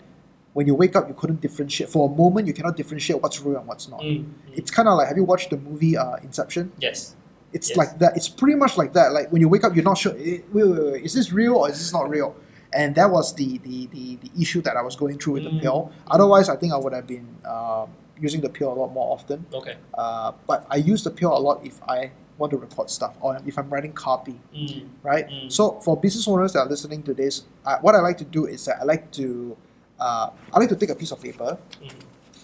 when 0.53 0.65
you 0.65 0.73
wake 0.73 0.95
up, 0.95 1.07
you 1.07 1.13
couldn't 1.13 1.39
differentiate. 1.39 1.87
For 1.91 2.09
a 2.09 2.11
moment, 2.11 2.47
you 2.47 2.53
cannot 2.53 2.75
differentiate 2.75 3.21
what's 3.21 3.39
real 3.39 3.57
and 3.59 3.67
what's 3.67 3.87
not. 3.87 4.01
Mm. 4.01 4.23
Mm. 4.25 4.57
It's 4.57 4.71
kind 4.71 4.87
of 4.87 4.97
like 4.97 5.07
have 5.07 5.15
you 5.17 5.23
watched 5.23 5.51
the 5.51 5.57
movie 5.57 5.95
uh, 5.95 6.15
Inception? 6.23 6.71
Yes. 6.79 7.15
It's 7.53 7.69
Yes. 7.69 7.77
like 7.77 7.99
that. 7.99 8.17
It's 8.17 8.27
pretty 8.27 8.55
much 8.55 8.75
like 8.75 8.93
that. 8.93 9.13
Like 9.13 9.31
when 9.31 9.39
you 9.39 9.49
wake 9.49 9.63
up, 9.63 9.75
you're 9.75 9.85
not 9.85 9.99
sure. 9.99 10.13
eh, 10.17 10.39
Wait, 10.51 10.63
wait, 10.67 10.91
wait, 10.93 11.05
is 11.05 11.13
this 11.13 11.31
real 11.31 11.57
or 11.57 11.69
is 11.69 11.77
this 11.77 11.93
not 11.93 12.09
real? 12.09 12.35
And 12.73 12.93
that 12.95 13.09
was 13.09 13.33
the 13.35 13.57
the, 13.59 13.87
the, 13.87 14.15
the 14.17 14.31
issue 14.41 14.61
that 14.61 14.75
I 14.77 14.81
was 14.81 14.95
going 14.95 15.17
through 15.17 15.33
with 15.33 15.43
the 15.43 15.49
Mm. 15.51 15.61
pill. 15.61 15.91
Otherwise, 16.07 16.49
I 16.49 16.55
think 16.55 16.71
I 16.73 16.77
would 16.77 16.93
have 16.93 17.07
been 17.07 17.27
um, 17.45 17.89
using 18.19 18.41
the 18.41 18.49
pill 18.49 18.71
a 18.71 18.77
lot 18.81 18.91
more 18.93 19.13
often. 19.13 19.45
Okay. 19.53 19.75
Uh, 19.97 20.33
but 20.45 20.65
I 20.69 20.75
use 20.77 21.03
the 21.03 21.09
pill 21.11 21.35
a 21.35 21.39
lot 21.39 21.65
if 21.65 21.81
I 21.87 22.11
want 22.37 22.51
to 22.51 22.57
record 22.57 22.89
stuff 22.89 23.15
or 23.21 23.37
if 23.45 23.57
I'm 23.57 23.69
writing 23.69 23.91
copy 23.91 24.39
Mm. 24.55 24.87
right? 25.03 25.27
Mm. 25.27 25.51
So 25.51 25.79
for 25.81 25.97
business 25.97 26.27
owners 26.27 26.53
that 26.53 26.59
are 26.59 26.69
listening 26.69 27.03
to 27.03 27.13
this, 27.13 27.43
uh, 27.65 27.77
what 27.81 27.95
I 27.95 27.99
like 27.99 28.17
to 28.19 28.23
do 28.25 28.45
is 28.45 28.63
that 28.65 28.77
I 28.81 28.83
like 28.83 29.11
to 29.19 29.57
uh, 29.99 30.29
I 30.53 30.59
like 30.59 30.69
to 30.69 30.75
take 30.77 30.89
a 30.89 30.95
piece 30.95 31.11
of 31.11 31.21
paper, 31.21 31.57
Mm. 31.81 31.91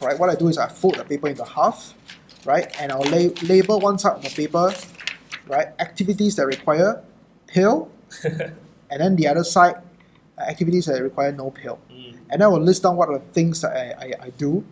right? 0.06 0.18
What 0.20 0.30
I 0.30 0.36
do 0.36 0.48
is 0.50 0.58
I 0.58 0.68
fold 0.68 0.96
the 0.96 1.06
paper 1.06 1.28
into 1.30 1.46
half, 1.46 1.94
right? 2.46 2.68
And 2.82 2.92
I'll 2.92 3.08
la- 3.08 3.32
label 3.44 3.80
one 3.80 3.98
side 4.00 4.16
of 4.18 4.24
the 4.24 4.30
paper, 4.30 4.74
right? 5.48 5.68
Activities 5.80 6.36
that 6.36 6.46
require 6.48 7.02
pill, 7.48 7.90
and 8.24 9.00
then 9.00 9.16
the 9.16 9.28
other 9.28 9.44
side, 9.46 9.76
uh, 9.76 9.80
activities 10.40 10.86
that 10.88 11.02
require 11.02 11.32
no 11.32 11.50
pill. 11.52 11.80
Mm. 11.92 12.18
And 12.30 12.44
I 12.44 12.48
will 12.48 12.60
list 12.62 12.84
down 12.84 12.96
what 12.98 13.10
are 13.10 13.18
the 13.20 13.26
things 13.26 13.62
that 13.62 13.72
I, 13.72 14.06
I, 14.06 14.26
I 14.26 14.30
do 14.32 14.66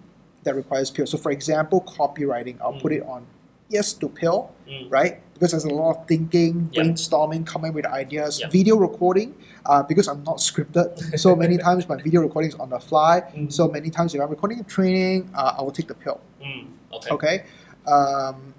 that 0.43 0.55
requires 0.55 0.91
pill. 0.91 1.05
So 1.07 1.17
for 1.17 1.31
example, 1.31 1.81
copywriting, 1.81 2.57
I'll 2.61 2.73
put 2.79 2.91
Mm. 2.91 2.97
it 2.97 3.03
on 3.07 3.25
yes 3.69 3.93
to 3.93 4.09
pill, 4.09 4.51
Mm. 4.67 4.91
right? 4.91 5.19
Because 5.33 5.51
there's 5.51 5.63
a 5.63 5.69
lot 5.69 5.95
of 5.97 6.07
thinking, 6.07 6.69
Yep. 6.73 6.85
brainstorming, 6.85 7.45
coming 7.45 7.73
with 7.73 7.85
ideas. 7.85 8.39
Yep. 8.41 8.51
Video 8.51 8.75
recording, 8.77 9.35
uh, 9.65 9.81
because 9.83 10.07
I'm 10.07 10.23
not 10.23 10.37
scripted. 10.37 11.17
So 11.17 11.35
many 11.43 11.57
times 11.57 11.87
my 11.87 11.95
video 11.95 12.21
recording 12.21 12.49
is 12.51 12.55
on 12.55 12.69
the 12.69 12.79
fly. 12.79 13.21
Mm. 13.35 13.51
So 13.51 13.67
many 13.67 13.89
times 13.89 14.13
if 14.13 14.21
I'm 14.21 14.29
recording 14.29 14.59
a 14.59 14.63
training, 14.63 15.29
uh, 15.33 15.55
I 15.57 15.61
will 15.61 15.71
take 15.71 15.87
the 15.87 15.95
pill. 15.95 16.19
Mm. 16.41 16.67
Okay. 16.93 17.09
Okay, 17.11 17.43
um, 17.87 18.53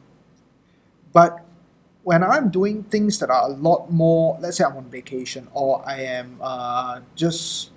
but 1.12 1.40
when 2.04 2.22
I'm 2.22 2.50
doing 2.50 2.84
things 2.84 3.18
that 3.18 3.30
are 3.30 3.48
a 3.48 3.52
lot 3.52 3.90
more, 3.90 4.38
let's 4.40 4.58
say 4.58 4.64
I'm 4.64 4.76
on 4.76 4.84
vacation 4.90 5.48
or 5.52 5.82
I 5.86 6.02
am 6.02 6.38
uh, 6.40 7.00
just 7.16 7.70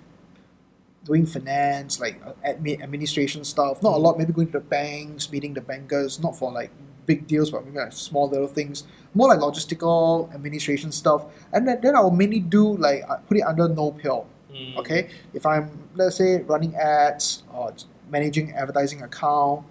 doing 1.04 1.24
finance, 1.24 1.98
like 1.98 2.20
uh, 2.24 2.32
admin, 2.46 2.82
administration 2.82 3.42
stuff, 3.42 3.82
not 3.82 3.94
a 3.94 3.96
lot, 3.96 4.18
maybe 4.18 4.34
going 4.34 4.48
to 4.48 4.52
the 4.52 4.60
banks, 4.60 5.32
meeting 5.32 5.54
the 5.54 5.62
bankers, 5.62 6.20
not 6.20 6.36
for 6.36 6.52
like 6.52 6.70
big 7.06 7.26
deals, 7.26 7.50
but 7.50 7.64
maybe 7.64 7.78
like 7.78 7.92
small 7.92 8.28
little 8.28 8.46
things, 8.46 8.84
more 9.14 9.28
like 9.28 9.38
logistical 9.38 10.32
administration 10.34 10.92
stuff. 10.92 11.24
And 11.54 11.66
then, 11.66 11.80
then 11.82 11.96
I'll 11.96 12.10
mainly 12.10 12.40
do 12.40 12.76
like, 12.76 13.08
I 13.08 13.16
put 13.16 13.38
it 13.38 13.42
under 13.42 13.66
no 13.66 13.92
pill. 13.92 14.26
Mm. 14.52 14.76
Okay, 14.76 15.08
if 15.32 15.46
I'm 15.46 15.88
let's 15.94 16.16
say 16.16 16.42
running 16.42 16.74
ads 16.76 17.44
or 17.52 17.72
managing 18.10 18.52
advertising 18.52 19.02
account, 19.02 19.64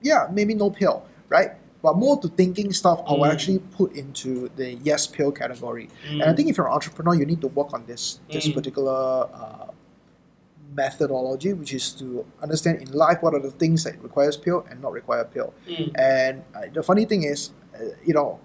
yeah, 0.00 0.28
maybe 0.32 0.54
no 0.54 0.70
pill, 0.70 1.04
right? 1.28 1.52
But 1.82 1.96
more 1.96 2.16
to 2.22 2.28
thinking 2.28 2.72
stuff, 2.72 3.00
I 3.06 3.12
will 3.12 3.20
Mm. 3.26 3.32
actually 3.32 3.58
put 3.78 3.92
into 3.96 4.48
the 4.56 4.74
yes 4.88 5.06
pill 5.06 5.32
category. 5.32 5.88
Mm. 6.08 6.20
And 6.20 6.22
I 6.30 6.32
think 6.32 6.48
if 6.48 6.56
you're 6.56 6.68
an 6.68 6.72
entrepreneur, 6.72 7.14
you 7.14 7.26
need 7.26 7.40
to 7.40 7.48
work 7.48 7.74
on 7.74 7.84
this 7.86 8.20
this 8.30 8.46
Mm. 8.48 8.54
particular 8.54 9.28
uh, 9.34 9.66
methodology, 10.74 11.52
which 11.52 11.74
is 11.74 11.92
to 11.92 12.24
understand 12.42 12.80
in 12.80 12.90
life 12.92 13.18
what 13.20 13.34
are 13.34 13.40
the 13.40 13.50
things 13.50 13.84
that 13.84 14.00
requires 14.02 14.36
pill 14.36 14.64
and 14.70 14.80
not 14.80 14.92
require 14.92 15.24
pill. 15.24 15.52
Mm. 15.68 15.90
And 15.98 16.42
uh, 16.54 16.60
the 16.72 16.82
funny 16.82 17.04
thing 17.04 17.24
is, 17.24 17.50
uh, 17.74 17.92
you 18.04 18.14
know, 18.14 18.38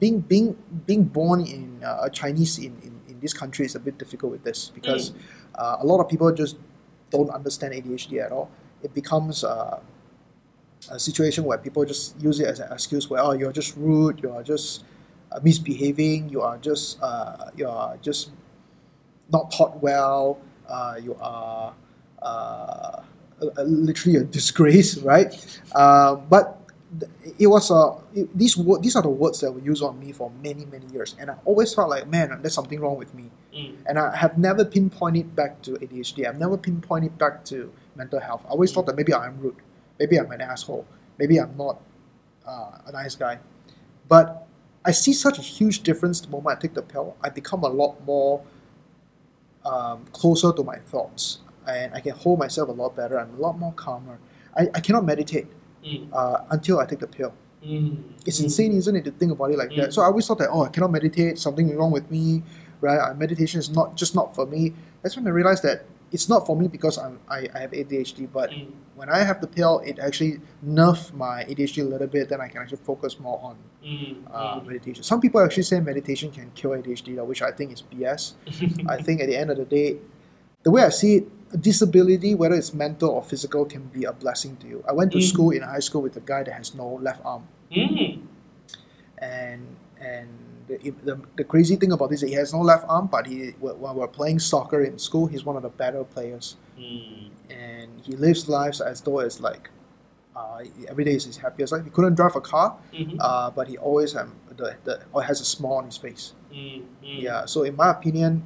being 0.00 0.20
being 0.20 0.56
being 0.86 1.04
born 1.04 1.40
in 1.42 1.82
uh, 1.84 2.06
a 2.08 2.10
Chinese 2.10 2.58
in, 2.58 2.72
in, 2.82 2.92
in 3.08 3.20
this 3.20 3.32
country 3.32 3.64
is 3.66 3.74
a 3.74 3.80
bit 3.80 3.98
difficult 3.98 4.32
with 4.32 4.44
this 4.44 4.70
because 4.74 5.12
uh, 5.56 5.76
a 5.80 5.86
lot 5.86 6.00
of 6.00 6.08
people 6.08 6.30
just 6.32 6.56
don't 7.10 7.30
understand 7.30 7.74
ADHD 7.74 8.24
at 8.24 8.32
all. 8.32 8.50
It 8.82 8.94
becomes 8.94 9.44
uh, 9.44 9.80
a 10.90 10.98
situation 10.98 11.44
where 11.44 11.58
people 11.58 11.84
just 11.84 12.20
use 12.20 12.40
it 12.40 12.46
as 12.46 12.60
an 12.60 12.72
excuse 12.72 13.08
where 13.10 13.20
oh 13.22 13.32
you're 13.32 13.52
just 13.52 13.76
rude, 13.76 14.20
you 14.22 14.30
are 14.32 14.42
just 14.42 14.84
uh, 15.32 15.40
misbehaving, 15.42 16.28
you 16.28 16.40
are 16.42 16.56
just 16.58 16.98
uh, 17.02 17.50
you 17.56 17.68
are 17.68 17.96
just 17.98 18.30
not 19.30 19.50
taught 19.52 19.82
well, 19.82 20.38
uh, 20.68 20.96
you 21.02 21.14
are 21.20 21.74
uh, 22.22 23.02
literally 23.64 24.16
a 24.18 24.24
disgrace, 24.24 24.96
right? 25.02 25.34
Uh, 25.74 26.14
but 26.16 26.54
it 27.38 27.46
was 27.46 27.70
a 27.70 27.92
it, 28.18 28.36
these 28.36 28.56
wo- 28.56 28.78
these 28.78 28.96
are 28.96 29.02
the 29.02 29.10
words 29.10 29.40
that 29.40 29.52
were 29.52 29.60
used 29.60 29.82
on 29.82 30.00
me 30.00 30.10
for 30.12 30.30
many 30.42 30.64
many 30.64 30.86
years, 30.86 31.14
and 31.20 31.30
I 31.30 31.36
always 31.44 31.74
felt 31.74 31.90
like 31.90 32.08
man, 32.08 32.38
there's 32.40 32.54
something 32.54 32.80
wrong 32.80 32.96
with 32.96 33.14
me, 33.14 33.30
Mm. 33.54 33.74
and 33.86 33.98
I 33.98 34.14
have 34.16 34.38
never 34.38 34.64
pinpointed 34.64 35.34
back 35.34 35.60
to 35.62 35.72
ADHD. 35.72 36.26
I've 36.28 36.38
never 36.38 36.56
pinpointed 36.56 37.18
back 37.18 37.44
to 37.46 37.72
mental 37.96 38.20
health. 38.20 38.42
I 38.46 38.50
always 38.50 38.72
thought 38.72 38.86
that 38.86 38.94
maybe 38.96 39.12
I'm 39.12 39.38
rude, 39.40 39.56
maybe 39.98 40.18
I'm 40.18 40.30
an 40.30 40.40
asshole, 40.40 40.86
maybe 41.18 41.38
I'm 41.38 41.56
not 41.56 41.80
uh, 42.46 42.78
a 42.86 42.92
nice 42.92 43.14
guy, 43.14 43.38
but 44.08 44.46
I 44.84 44.92
see 44.92 45.12
such 45.12 45.38
a 45.38 45.42
huge 45.42 45.82
difference 45.82 46.20
the 46.20 46.28
moment 46.28 46.58
I 46.58 46.60
take 46.60 46.74
the 46.74 46.82
pill. 46.82 47.16
I 47.22 47.28
become 47.28 47.62
a 47.64 47.68
lot 47.68 48.04
more 48.04 48.42
um, 49.64 50.04
closer 50.12 50.52
to 50.52 50.62
my 50.62 50.76
thoughts, 50.78 51.38
and 51.66 51.92
I 51.94 52.00
can 52.00 52.12
hold 52.12 52.38
myself 52.38 52.68
a 52.68 52.72
lot 52.72 52.96
better. 52.96 53.18
I'm 53.18 53.34
a 53.34 53.40
lot 53.40 53.58
more 53.58 53.72
calmer. 53.72 54.18
I, 54.56 54.68
I 54.74 54.80
cannot 54.80 55.04
meditate 55.04 55.46
Mm. 55.84 56.08
uh, 56.12 56.42
until 56.50 56.80
I 56.80 56.86
take 56.86 56.98
the 56.98 57.06
pill. 57.06 57.32
Mm. 57.64 58.02
It's 58.26 58.40
insane, 58.40 58.72
isn't 58.72 58.96
it, 58.96 59.04
to 59.04 59.12
think 59.12 59.30
about 59.30 59.52
it 59.52 59.58
like 59.58 59.70
that? 59.76 59.90
Mm. 59.90 59.92
So 59.92 60.02
I 60.02 60.06
always 60.06 60.26
thought 60.26 60.38
that 60.38 60.48
oh, 60.50 60.64
I 60.64 60.70
cannot 60.70 60.90
meditate. 60.90 61.38
Something 61.38 61.74
wrong 61.76 61.92
with 61.92 62.10
me, 62.10 62.42
right? 62.80 62.98
Uh, 62.98 63.14
meditation 63.14 63.60
is 63.60 63.70
not 63.70 63.94
just 63.94 64.12
not 64.12 64.34
for 64.34 64.44
me. 64.44 64.74
That's 65.02 65.16
when 65.16 65.24
I 65.28 65.30
realized 65.30 65.62
that 65.62 65.84
it's 66.10 66.28
not 66.28 66.46
for 66.46 66.56
me 66.56 66.68
because 66.68 66.96
I'm 66.98 67.18
I, 67.28 67.48
I 67.54 67.58
have 67.60 67.72
ADHD, 67.72 68.28
but 68.32 68.50
Mm. 68.50 68.70
when 68.96 69.08
I 69.10 69.18
have 69.24 69.40
the 69.40 69.46
pill, 69.46 69.80
it 69.84 69.98
actually 69.98 70.40
nerf 70.64 71.12
my 71.12 71.44
ADHD 71.44 71.82
a 71.82 71.84
little 71.84 72.06
bit. 72.06 72.28
Then 72.30 72.40
I 72.40 72.48
can 72.48 72.62
actually 72.62 72.82
focus 72.84 73.18
more 73.20 73.38
on 73.42 73.56
Mm. 73.84 74.24
uh, 74.32 74.60
mm. 74.60 74.66
meditation. 74.66 75.02
Some 75.04 75.20
people 75.20 75.40
actually 75.40 75.62
say 75.64 75.80
meditation 75.80 76.30
can 76.30 76.50
cure 76.54 76.76
ADHD, 76.78 77.14
which 77.26 77.42
I 77.42 77.50
think 77.52 77.72
is 77.72 77.82
BS. 77.82 78.34
I 78.88 78.96
think 79.02 79.20
at 79.20 79.26
the 79.28 79.36
end 79.36 79.50
of 79.50 79.56
the 79.58 79.64
day, 79.64 79.98
the 80.62 80.70
way 80.70 80.82
I 80.82 80.88
see 80.90 81.16
it, 81.16 81.28
a 81.52 81.56
disability, 81.56 82.34
whether 82.34 82.54
it's 82.56 82.74
mental 82.74 83.10
or 83.10 83.22
physical, 83.22 83.64
can 83.64 83.84
be 83.86 84.04
a 84.04 84.12
blessing 84.12 84.56
to 84.56 84.66
you. 84.66 84.84
I 84.88 84.92
went 84.92 85.12
to 85.12 85.18
Mm. 85.18 85.22
school 85.32 85.50
in 85.50 85.62
high 85.62 85.80
school 85.80 86.02
with 86.02 86.16
a 86.16 86.20
guy 86.20 86.42
that 86.42 86.52
has 86.52 86.74
no 86.74 86.98
left 87.00 87.20
arm, 87.24 87.44
Mm. 87.70 88.22
and 89.18 89.62
and 90.00 90.28
the, 90.68 90.90
the, 91.04 91.20
the 91.36 91.44
crazy 91.44 91.76
thing 91.76 91.92
about 91.92 92.10
this 92.10 92.22
is 92.22 92.28
he 92.28 92.34
has 92.36 92.52
no 92.52 92.60
left 92.60 92.84
arm, 92.88 93.06
but 93.06 93.26
he 93.26 93.50
when 93.58 93.94
we're 93.96 94.06
playing 94.08 94.38
soccer 94.38 94.82
in 94.84 94.98
school, 94.98 95.26
he's 95.26 95.44
one 95.44 95.56
of 95.56 95.62
the 95.62 95.70
better 95.70 96.04
players, 96.04 96.56
Mm. 96.78 97.30
and 97.50 97.90
he 98.02 98.14
lives 98.14 98.48
lives 98.48 98.80
as 98.80 99.00
though 99.00 99.20
it's 99.20 99.40
like. 99.40 99.70
Uh, 100.36 100.62
every 100.88 101.02
day 101.02 101.14
is 101.14 101.24
his 101.24 101.36
happiest 101.38 101.72
life. 101.72 101.82
He 101.82 101.90
couldn't 101.90 102.14
drive 102.14 102.36
a 102.36 102.40
car, 102.40 102.76
Mhm. 102.94 103.16
uh, 103.18 103.50
but 103.50 103.66
he 103.66 103.76
always 103.76 104.14
um, 104.14 104.30
the, 104.56 104.76
the, 104.84 105.00
or 105.12 105.20
has 105.24 105.40
a 105.40 105.44
smile 105.44 105.78
on 105.82 105.86
his 105.86 105.96
face. 105.96 106.32
Mm. 106.52 106.82
Mm. 107.02 107.22
Yeah, 107.22 107.44
so 107.46 107.64
in 107.64 107.74
my 107.74 107.90
opinion, 107.90 108.44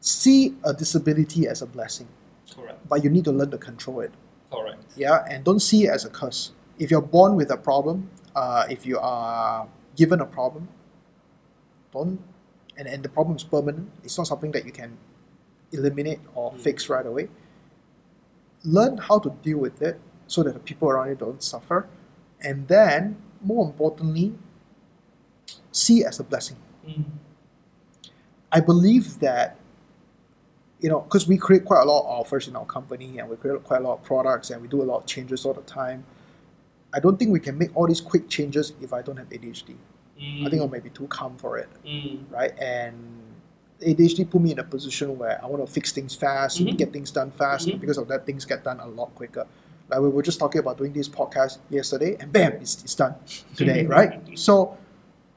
see 0.00 0.54
a 0.64 0.72
disability 0.74 1.46
as 1.46 1.62
a 1.62 1.66
blessing, 1.66 2.08
Correct. 2.52 2.78
but 2.88 3.04
you 3.04 3.10
need 3.10 3.24
to 3.24 3.32
learn 3.32 3.50
to 3.52 3.58
control 3.58 4.00
it. 4.00 4.12
Correct. 4.50 4.82
Yeah, 4.96 5.24
and 5.30 5.44
don't 5.44 5.60
see 5.60 5.84
it 5.86 5.90
as 5.90 6.04
a 6.04 6.10
curse. 6.10 6.50
If 6.80 6.90
you're 6.90 7.00
born 7.00 7.36
with 7.36 7.50
a 7.50 7.56
problem, 7.56 8.10
uh, 8.34 8.66
if 8.68 8.84
you 8.84 8.98
are 8.98 9.68
given 9.96 10.20
a 10.20 10.26
problem, 10.26 10.68
don't, 11.92 12.20
and, 12.76 12.88
and 12.88 13.02
the 13.02 13.08
problem 13.08 13.36
is 13.36 13.44
permanent, 13.44 13.90
it's 14.02 14.18
not 14.18 14.26
something 14.26 14.52
that 14.52 14.64
you 14.64 14.72
can 14.72 14.96
eliminate 15.72 16.20
or 16.34 16.52
Mm. 16.52 16.60
fix 16.60 16.88
right 16.88 17.06
away. 17.06 17.28
Learn 18.64 18.96
how 18.96 19.18
to 19.18 19.30
deal 19.42 19.58
with 19.58 19.82
it 19.82 20.00
so 20.26 20.42
that 20.42 20.54
the 20.54 20.60
people 20.60 20.88
around 20.88 21.08
you 21.08 21.14
don't 21.14 21.42
suffer. 21.42 21.86
And 22.40 22.66
then, 22.68 23.16
more 23.40 23.64
importantly, 23.64 24.34
see 25.70 26.00
it 26.00 26.06
as 26.06 26.20
a 26.20 26.24
blessing. 26.24 26.56
Mm. 26.86 27.04
I 28.52 28.60
believe 28.60 29.18
that, 29.20 29.56
you 30.80 30.88
know, 30.88 31.00
because 31.00 31.26
we 31.26 31.36
create 31.36 31.64
quite 31.64 31.82
a 31.82 31.84
lot 31.84 32.00
of 32.00 32.06
offers 32.06 32.46
in 32.48 32.56
our 32.56 32.64
company 32.66 33.18
and 33.18 33.28
we 33.28 33.36
create 33.36 33.62
quite 33.64 33.80
a 33.80 33.84
lot 33.84 33.94
of 33.94 34.02
products 34.04 34.50
and 34.50 34.62
we 34.62 34.68
do 34.68 34.82
a 34.82 34.84
lot 34.84 34.98
of 34.98 35.06
changes 35.06 35.44
all 35.44 35.54
the 35.54 35.62
time. 35.62 36.04
I 36.94 37.00
don't 37.00 37.18
think 37.18 37.32
we 37.32 37.40
can 37.40 37.58
make 37.58 37.74
all 37.76 37.86
these 37.86 38.00
quick 38.00 38.28
changes 38.28 38.72
if 38.80 38.92
I 38.92 39.02
don't 39.02 39.16
have 39.16 39.28
ADHD. 39.28 39.74
Mm. 40.20 40.46
I 40.46 40.50
think 40.50 40.62
I 40.62 40.66
might 40.66 40.84
be 40.84 40.90
too 40.90 41.06
calm 41.08 41.36
for 41.36 41.58
it, 41.58 41.68
Mm. 41.84 42.30
right? 42.30 42.56
And 42.58 42.94
ADHD 43.80 44.24
put 44.24 44.40
me 44.40 44.52
in 44.52 44.58
a 44.60 44.64
position 44.64 45.18
where 45.18 45.42
I 45.42 45.46
want 45.46 45.66
to 45.66 45.70
fix 45.72 45.90
things 45.92 46.14
fast, 46.14 46.60
Mhm. 46.60 46.76
get 46.78 46.92
things 46.92 47.10
done 47.10 47.30
fast. 47.32 47.66
Mhm. 47.66 47.80
Because 47.80 47.98
of 47.98 48.06
that, 48.08 48.24
things 48.24 48.44
get 48.44 48.62
done 48.62 48.78
a 48.80 48.86
lot 48.86 49.14
quicker. 49.16 49.46
Like 49.90 50.00
we 50.00 50.08
were 50.08 50.22
just 50.22 50.38
talking 50.38 50.60
about 50.60 50.78
doing 50.78 50.92
this 50.92 51.08
podcast 51.08 51.58
yesterday, 51.68 52.16
and 52.20 52.32
bam, 52.32 52.52
it's, 52.52 52.82
it's 52.82 52.94
done 52.94 53.16
today, 53.56 53.84
right? 53.86 54.20
So 54.38 54.78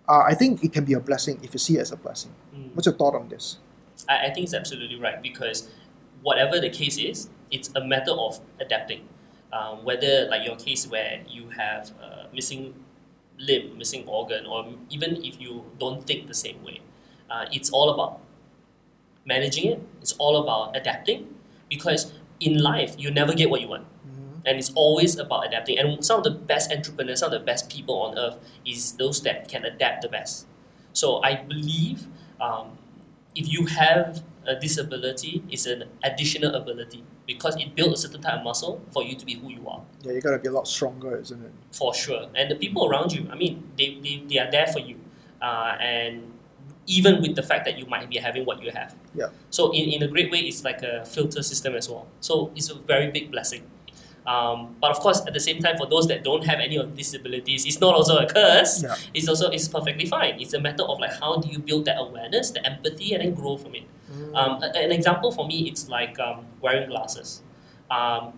uh, 0.08 0.24
I 0.26 0.36
think 0.36 0.64
it 0.64 0.72
can 0.72 0.86
be 0.86 0.94
a 0.94 1.00
blessing 1.02 1.38
if 1.44 1.54
you 1.54 1.60
see 1.60 1.76
it 1.78 1.82
as 1.82 1.92
a 1.92 1.98
blessing. 1.98 2.32
Mm. 2.56 2.74
What's 2.76 2.86
your 2.86 2.96
thought 2.96 3.14
on 3.16 3.28
this? 3.28 3.58
I, 4.08 4.28
I 4.28 4.30
think 4.34 4.46
it's 4.46 4.54
absolutely 4.54 4.98
right 5.00 5.22
because 5.22 5.68
whatever 6.22 6.60
the 6.62 6.70
case 6.70 6.98
is, 6.98 7.30
it's 7.52 7.70
a 7.76 7.84
matter 7.84 8.12
of 8.12 8.40
adapting. 8.62 9.02
Um, 9.52 9.86
whether 9.86 10.28
like 10.30 10.46
your 10.46 10.58
case 10.58 10.86
where 10.88 11.22
you 11.30 11.50
have 11.50 11.92
a 12.02 12.28
missing 12.34 12.74
limb, 13.40 13.78
missing 13.78 14.06
organ, 14.08 14.46
or 14.46 14.66
even 14.90 15.24
if 15.24 15.40
you 15.40 15.64
don't 15.80 16.06
think 16.06 16.28
the 16.28 16.34
same 16.34 16.64
way, 16.64 16.82
uh, 17.30 17.46
it's 17.52 17.70
all 17.70 17.90
about 17.90 18.20
managing 19.26 19.72
it. 19.72 19.80
It's 20.02 20.14
all 20.14 20.42
about 20.44 20.76
adapting 20.76 21.34
because 21.70 22.14
in 22.40 22.62
life 22.62 22.96
you 22.98 23.12
never 23.12 23.34
get 23.34 23.50
what 23.50 23.62
you 23.62 23.68
want 23.68 23.86
Mhm. 24.06 24.42
and 24.46 24.60
it's 24.60 24.72
always 24.76 25.18
about 25.18 25.48
adapting. 25.48 25.78
And 25.78 26.04
some 26.04 26.18
of 26.20 26.24
the 26.24 26.32
best 26.32 26.72
entrepreneurs, 26.72 27.20
some 27.20 27.32
of 27.34 27.40
the 27.40 27.46
best 27.46 27.70
people 27.70 27.96
on 28.02 28.18
earth, 28.18 28.38
is 28.66 28.94
those 28.94 29.22
that 29.24 29.48
can 29.48 29.66
adapt 29.66 30.02
the 30.02 30.10
best. 30.10 30.46
So 30.94 31.22
I 31.24 31.36
believe 31.36 32.08
um, 32.40 32.78
if 33.34 33.52
you 33.52 33.66
have 33.66 34.22
a 34.48 34.60
disability, 34.60 35.44
is 35.52 35.68
an 35.68 35.84
additional 36.04 36.56
ability 36.56 37.04
because 37.26 37.56
it 37.58 37.76
builds 37.76 38.06
a 38.06 38.08
certain 38.08 38.22
type 38.22 38.36
of 38.40 38.44
muscle 38.44 38.82
for 38.92 39.04
you 39.04 39.16
to 39.16 39.26
be 39.26 39.34
who 39.36 39.50
you 39.50 39.68
are, 39.68 39.82
Yeah, 40.04 40.14
you 40.14 40.22
gotta 40.22 40.40
be 40.40 40.48
a 40.48 40.52
lot 40.52 40.68
stronger, 40.68 41.18
isn't 41.18 41.44
it? 41.44 41.52
for 41.72 41.94
sure. 41.94 42.30
And 42.34 42.50
the 42.50 42.56
people 42.56 42.88
around 42.90 43.12
you, 43.12 43.28
I 43.30 43.36
mean, 43.36 43.64
they, 43.78 44.00
they, 44.02 44.24
they 44.28 44.40
are 44.40 44.50
there 44.50 44.68
for 44.68 44.80
you. 44.80 44.96
Uh, 45.42 45.76
and 45.80 46.32
even 46.88 47.22
with 47.22 47.36
the 47.36 47.44
fact 47.44 47.66
that 47.66 47.78
you 47.78 47.86
might 47.86 48.10
be 48.10 48.18
having 48.18 48.46
what 48.46 48.64
you 48.64 48.72
have. 48.72 48.96
Yeah. 49.14 49.28
So 49.50 49.72
in, 49.74 49.90
in 49.90 50.04
a 50.04 50.08
great 50.08 50.32
way, 50.32 50.40
it's 50.40 50.64
like 50.64 50.82
a 50.84 51.06
filter 51.06 51.44
system 51.44 51.76
as 51.76 51.90
well. 51.90 52.08
So 52.22 52.52
it's 52.56 52.70
a 52.70 52.76
very 52.76 53.12
big 53.12 53.30
blessing. 53.32 53.64
Um, 54.28 54.76
but 54.82 54.92
of 54.92 55.00
course, 55.00 55.26
at 55.26 55.34
the 55.34 55.40
same 55.40 55.60
time, 55.62 55.78
for 55.78 55.88
those 55.88 56.06
that 56.08 56.24
don't 56.24 56.44
have 56.46 56.60
any 56.60 56.76
of 56.76 56.96
these 56.96 57.12
disabilities, 57.12 57.66
it's 57.66 57.80
not 57.80 57.96
also 57.96 58.18
a 58.18 58.28
curse. 58.28 58.84
Yeah. 58.84 58.96
It's 59.14 59.28
also 59.30 59.50
it's 59.50 59.70
perfectly 59.70 60.06
fine. 60.06 60.40
It's 60.42 60.54
a 60.54 60.60
matter 60.60 60.84
of 60.84 61.00
like 61.00 61.14
how 61.20 61.38
do 61.38 61.48
you 61.48 61.60
build 61.60 61.86
that 61.86 61.98
awareness, 61.98 62.52
the 62.52 62.66
empathy, 62.66 63.14
and 63.14 63.24
then 63.24 63.34
grow 63.34 63.56
from 63.58 63.74
it. 63.76 63.84
Um, 64.34 64.62
an 64.62 64.92
example 64.92 65.32
for 65.32 65.48
me, 65.48 65.68
it's 65.70 65.88
like 65.90 66.20
um, 66.20 66.46
wearing 66.62 66.90
glasses. 66.90 67.42
Um, 67.90 68.34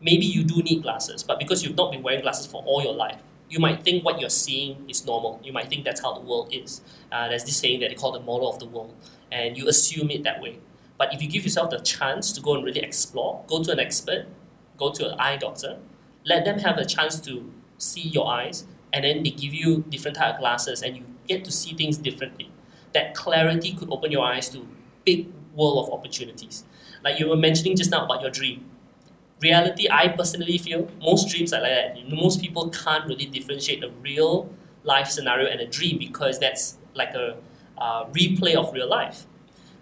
maybe 0.00 0.24
you 0.24 0.42
do 0.42 0.62
need 0.62 0.82
glasses, 0.82 1.22
but 1.22 1.38
because 1.38 1.62
you've 1.62 1.76
not 1.76 1.92
been 1.92 2.02
wearing 2.02 2.22
glasses 2.22 2.46
for 2.46 2.62
all 2.64 2.82
your 2.82 2.94
life, 2.94 3.20
you 3.48 3.58
might 3.58 3.82
think 3.82 4.04
what 4.04 4.18
you're 4.20 4.30
seeing 4.30 4.88
is 4.88 5.04
normal. 5.04 5.40
You 5.44 5.52
might 5.52 5.68
think 5.68 5.84
that's 5.84 6.00
how 6.00 6.14
the 6.14 6.20
world 6.20 6.48
is. 6.52 6.80
Uh, 7.10 7.28
there's 7.28 7.44
this 7.44 7.56
saying 7.56 7.80
that 7.80 7.90
they 7.90 7.94
call 7.94 8.12
the 8.12 8.20
model 8.20 8.50
of 8.50 8.58
the 8.58 8.66
world, 8.66 8.94
and 9.30 9.56
you 9.56 9.68
assume 9.68 10.10
it 10.10 10.22
that 10.24 10.40
way. 10.40 10.58
But 10.96 11.12
if 11.12 11.20
you 11.20 11.28
give 11.28 11.44
yourself 11.44 11.70
the 11.70 11.80
chance 11.80 12.32
to 12.32 12.40
go 12.40 12.54
and 12.54 12.64
really 12.64 12.80
explore, 12.80 13.44
go 13.46 13.62
to 13.62 13.72
an 13.72 13.80
expert, 13.80 14.26
go 14.82 14.90
to 14.92 15.12
an 15.12 15.20
eye 15.20 15.36
doctor, 15.36 15.78
let 16.24 16.44
them 16.44 16.58
have 16.66 16.78
a 16.78 16.84
chance 16.84 17.20
to 17.28 17.50
see 17.78 18.06
your 18.16 18.26
eyes, 18.28 18.64
and 18.92 19.04
then 19.04 19.22
they 19.22 19.30
give 19.30 19.54
you 19.54 19.84
different 19.88 20.16
type 20.16 20.34
of 20.34 20.40
glasses, 20.40 20.82
and 20.82 20.96
you 20.96 21.04
get 21.28 21.44
to 21.44 21.52
see 21.52 21.74
things 21.74 21.96
differently. 21.98 22.50
That 22.94 23.14
clarity 23.14 23.72
could 23.72 23.90
open 23.90 24.12
your 24.12 24.24
eyes 24.24 24.48
to 24.50 24.66
big 25.04 25.28
world 25.54 25.86
of 25.86 25.92
opportunities. 25.92 26.64
Like 27.04 27.18
you 27.18 27.28
were 27.28 27.36
mentioning 27.36 27.76
just 27.76 27.90
now 27.90 28.04
about 28.04 28.20
your 28.22 28.30
dream. 28.30 28.58
Reality, 29.40 29.88
I 29.90 30.08
personally 30.08 30.56
feel 30.58 30.88
most 31.00 31.28
dreams 31.28 31.52
are 31.52 31.60
like 31.60 31.72
that. 31.72 32.08
Most 32.10 32.40
people 32.40 32.70
can't 32.70 33.06
really 33.06 33.26
differentiate 33.26 33.82
a 33.82 33.90
real 33.90 34.48
life 34.84 35.08
scenario 35.08 35.48
and 35.48 35.60
a 35.60 35.66
dream 35.66 35.98
because 35.98 36.38
that's 36.38 36.78
like 36.94 37.14
a 37.14 37.36
uh, 37.76 38.04
replay 38.06 38.54
of 38.54 38.72
real 38.72 38.88
life. 38.88 39.26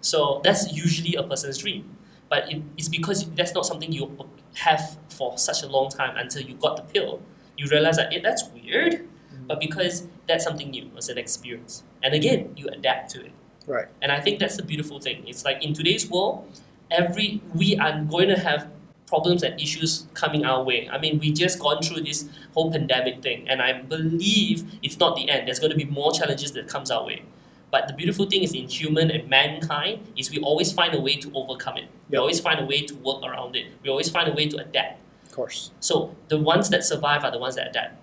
So 0.01 0.41
that's 0.43 0.73
usually 0.73 1.15
a 1.15 1.23
person's 1.23 1.59
dream. 1.59 1.97
But 2.29 2.51
it, 2.51 2.63
it's 2.77 2.89
because 2.89 3.29
that's 3.31 3.53
not 3.53 3.65
something 3.65 3.91
you 3.91 4.07
have 4.55 4.97
for 5.09 5.37
such 5.37 5.63
a 5.63 5.67
long 5.67 5.89
time 5.89 6.17
until 6.17 6.41
you 6.41 6.55
got 6.55 6.75
the 6.77 6.83
pill. 6.83 7.21
You 7.57 7.67
realize 7.69 7.97
that 7.97 8.13
eh, 8.13 8.19
that's 8.23 8.43
weird, 8.49 9.07
but 9.47 9.59
because 9.59 10.07
that's 10.27 10.43
something 10.43 10.69
new, 10.69 10.89
it's 10.95 11.09
an 11.09 11.17
experience. 11.17 11.83
And 12.01 12.13
again, 12.13 12.53
you 12.55 12.67
adapt 12.67 13.11
to 13.11 13.25
it. 13.25 13.31
Right. 13.67 13.87
And 14.01 14.11
I 14.11 14.19
think 14.19 14.39
that's 14.39 14.57
the 14.57 14.63
beautiful 14.63 14.99
thing. 14.99 15.23
It's 15.27 15.45
like 15.45 15.63
in 15.63 15.73
today's 15.73 16.09
world, 16.09 16.59
every 16.89 17.41
we 17.53 17.77
are 17.77 18.01
going 18.01 18.29
to 18.29 18.39
have 18.39 18.67
problems 19.07 19.43
and 19.43 19.59
issues 19.59 20.07
coming 20.13 20.45
our 20.45 20.63
way. 20.63 20.89
I 20.89 20.97
mean, 20.97 21.19
we 21.19 21.31
just 21.31 21.59
gone 21.59 21.81
through 21.81 22.01
this 22.01 22.29
whole 22.53 22.71
pandemic 22.71 23.21
thing, 23.21 23.47
and 23.47 23.61
I 23.61 23.81
believe 23.81 24.79
it's 24.81 24.97
not 24.97 25.15
the 25.15 25.29
end. 25.29 25.47
There's 25.47 25.59
going 25.59 25.71
to 25.71 25.77
be 25.77 25.85
more 25.85 26.11
challenges 26.11 26.53
that 26.53 26.67
comes 26.67 26.89
our 26.89 27.05
way. 27.05 27.23
But 27.71 27.87
the 27.87 27.93
beautiful 27.93 28.25
thing 28.25 28.43
is 28.43 28.53
in 28.53 28.67
human 28.67 29.09
and 29.09 29.29
mankind 29.29 30.11
is 30.17 30.29
we 30.29 30.39
always 30.39 30.73
find 30.73 30.93
a 30.93 30.99
way 30.99 31.15
to 31.15 31.31
overcome 31.33 31.77
it. 31.77 31.85
We 32.09 32.17
always 32.17 32.39
find 32.39 32.59
a 32.59 32.65
way 32.65 32.81
to 32.81 32.95
work 32.95 33.23
around 33.23 33.55
it. 33.55 33.67
We 33.81 33.89
always 33.89 34.09
find 34.09 34.27
a 34.27 34.33
way 34.33 34.49
to 34.49 34.57
adapt. 34.57 34.99
Of 35.25 35.31
course. 35.31 35.71
So 35.79 36.15
the 36.27 36.37
ones 36.37 36.69
that 36.69 36.83
survive 36.83 37.23
are 37.23 37.31
the 37.31 37.39
ones 37.39 37.55
that 37.55 37.69
adapt. 37.69 37.95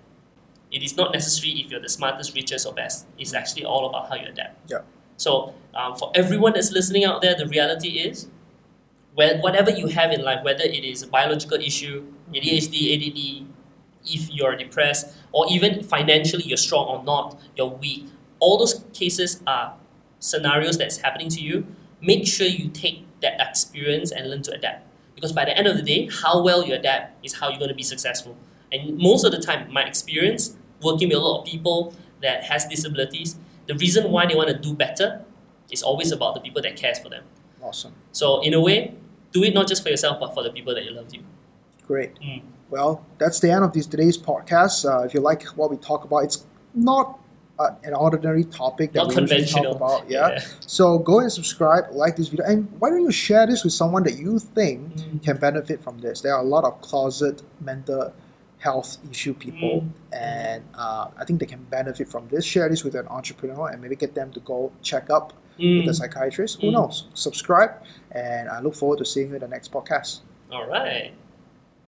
It 0.73 0.83
is 0.83 0.97
not 0.97 1.13
necessary 1.13 1.53
if 1.61 1.71
you're 1.71 1.81
the 1.81 1.89
smartest, 1.89 2.35
richest, 2.35 2.67
or 2.67 2.73
best. 2.73 3.07
It's 3.19 3.35
actually 3.35 3.65
all 3.65 3.89
about 3.89 4.09
how 4.09 4.17
you 4.17 4.29
adapt. 4.29 4.71
Yeah. 4.71 4.81
So 5.19 5.55
um, 5.75 5.97
for 5.97 6.11
everyone 6.15 6.55
that's 6.55 6.73
listening 6.73 7.05
out 7.05 7.21
there, 7.21 7.35
the 7.35 7.47
reality 7.47 7.99
is, 7.99 8.29
when 9.15 9.41
whatever 9.41 9.71
you 9.71 9.89
have 9.89 10.13
in 10.13 10.23
life, 10.23 10.45
whether 10.45 10.65
it 10.65 10.85
is 10.85 11.03
a 11.03 11.09
biological 11.09 11.59
issue, 11.59 12.07
ADHD, 12.33 12.95
ADD, 12.95 13.47
if 14.05 14.31
you're 14.31 14.57
depressed, 14.57 15.15
or 15.33 15.47
even 15.51 15.83
financially 15.83 16.45
you're 16.45 16.57
strong 16.57 16.87
or 16.87 17.03
not, 17.03 17.39
you're 17.57 17.67
weak, 17.67 18.07
all 18.41 18.59
those 18.59 18.85
cases 18.93 19.43
are 19.47 19.75
scenarios 20.19 20.79
that's 20.79 20.99
happening 20.99 21.29
to 21.31 21.41
you. 21.41 21.67
Make 22.01 22.27
sure 22.27 22.47
you 22.47 22.69
take 22.69 23.07
that 23.21 23.41
experience 23.41 24.13
and 24.13 24.31
learn 24.31 24.43
to 24.43 24.53
adapt. 24.53 24.87
Because 25.15 25.33
by 25.33 25.45
the 25.45 25.57
end 25.57 25.67
of 25.67 25.77
the 25.77 25.83
day, 25.83 26.09
how 26.23 26.43
well 26.43 26.65
you 26.65 26.75
adapt 26.75 27.25
is 27.25 27.35
how 27.35 27.49
you're 27.49 27.59
going 27.59 27.71
to 27.71 27.75
be 27.75 27.83
successful. 27.83 28.37
And 28.71 28.97
most 28.99 29.25
of 29.25 29.33
the 29.33 29.41
time, 29.41 29.73
my 29.73 29.83
experience 29.83 30.57
working 30.83 31.09
with 31.09 31.17
a 31.17 31.21
lot 31.21 31.41
of 31.41 31.47
people 31.47 31.95
that 32.23 32.45
has 32.45 32.67
disabilities, 32.67 33.37
the 33.67 33.75
reason 33.75 34.11
why 34.11 34.27
they 34.27 34.35
want 34.35 34.49
to 34.49 34.59
do 34.59 34.75
better 34.75 35.25
is 35.71 35.83
always 35.83 36.13
about 36.13 36.35
the 36.35 36.41
people 36.41 36.63
that 36.63 36.77
cares 36.77 36.99
for 36.99 37.09
them. 37.09 37.25
Awesome. 37.61 37.95
So 38.13 38.41
in 38.43 38.55
a 38.55 38.61
way, 38.61 38.95
do 39.33 39.43
it 39.43 39.55
not 39.55 39.69
just 39.69 39.83
for 39.83 39.89
yourself, 39.89 40.21
but 40.21 40.35
for 40.35 40.43
the 40.43 40.51
people 40.51 40.75
that 40.75 40.85
you 40.85 40.93
love 40.93 41.13
you. 41.13 41.23
Great. 41.87 42.15
Mm. 42.21 42.43
Well, 42.71 43.05
that's 43.19 43.41
the 43.41 43.51
end 43.51 43.65
of 43.65 43.73
this 43.73 43.87
today's 43.87 44.17
podcast. 44.17 44.89
Uh, 44.89 45.05
if 45.05 45.15
you 45.15 45.21
like 45.21 45.45
what 45.57 45.71
we 45.71 45.77
talk 45.79 46.05
about, 46.05 46.19
it's 46.19 46.47
not 46.75 47.19
uh, 47.59 47.71
an 47.83 47.95
ordinary 47.95 48.45
topic 48.45 48.93
that 48.93 49.01
Not 49.07 49.15
we 49.17 49.21
usually 49.23 49.45
talk 49.45 49.77
about. 49.77 50.09
Yeah. 50.09 50.39
So 50.61 50.99
go 50.99 51.19
and 51.21 51.31
subscribe, 51.33 51.85
like 51.93 52.17
this 52.17 52.29
video, 52.29 52.47
and 52.47 52.69
why 52.79 52.91
don't 52.91 53.03
you 53.03 53.11
share 53.13 53.47
this 53.47 53.65
with 53.65 53.73
someone 53.73 54.03
that 54.05 54.17
you 54.19 54.39
think 54.39 54.95
Mm. 54.95 55.23
can 55.25 55.37
benefit 55.39 55.83
from 55.83 55.99
this? 55.99 56.21
There 56.21 56.35
are 56.35 56.41
a 56.41 56.47
lot 56.57 56.65
of 56.65 56.81
closet 56.81 57.43
mental 57.61 58.13
health 58.59 58.99
issue 59.11 59.35
people, 59.35 59.83
Mm. 59.83 59.91
and 60.13 60.63
uh, 60.75 61.09
I 61.17 61.25
think 61.25 61.41
they 61.41 61.47
can 61.47 61.65
benefit 61.65 62.09
from 62.09 62.29
this. 62.29 62.45
Share 62.45 62.69
this 62.69 62.83
with 62.85 62.95
an 62.95 63.07
entrepreneur, 63.09 63.69
and 63.69 63.81
maybe 63.83 63.97
get 63.97 64.15
them 64.15 64.31
to 64.33 64.41
go 64.41 64.73
check 64.83 65.11
up 65.11 65.33
with 65.59 65.87
a 65.89 65.91
Mm. 65.91 65.95
psychiatrist. 65.95 66.61
Who 66.61 66.69
Mm. 66.69 66.73
knows? 66.75 67.07
Subscribe, 67.15 67.73
and 68.13 68.49
I 68.49 68.61
look 68.61 68.75
forward 68.75 68.99
to 68.99 69.05
seeing 69.05 69.29
you 69.31 69.35
in 69.35 69.41
the 69.41 69.49
next 69.49 69.73
podcast. 69.73 70.21
All 70.53 70.67
right. 70.67 71.13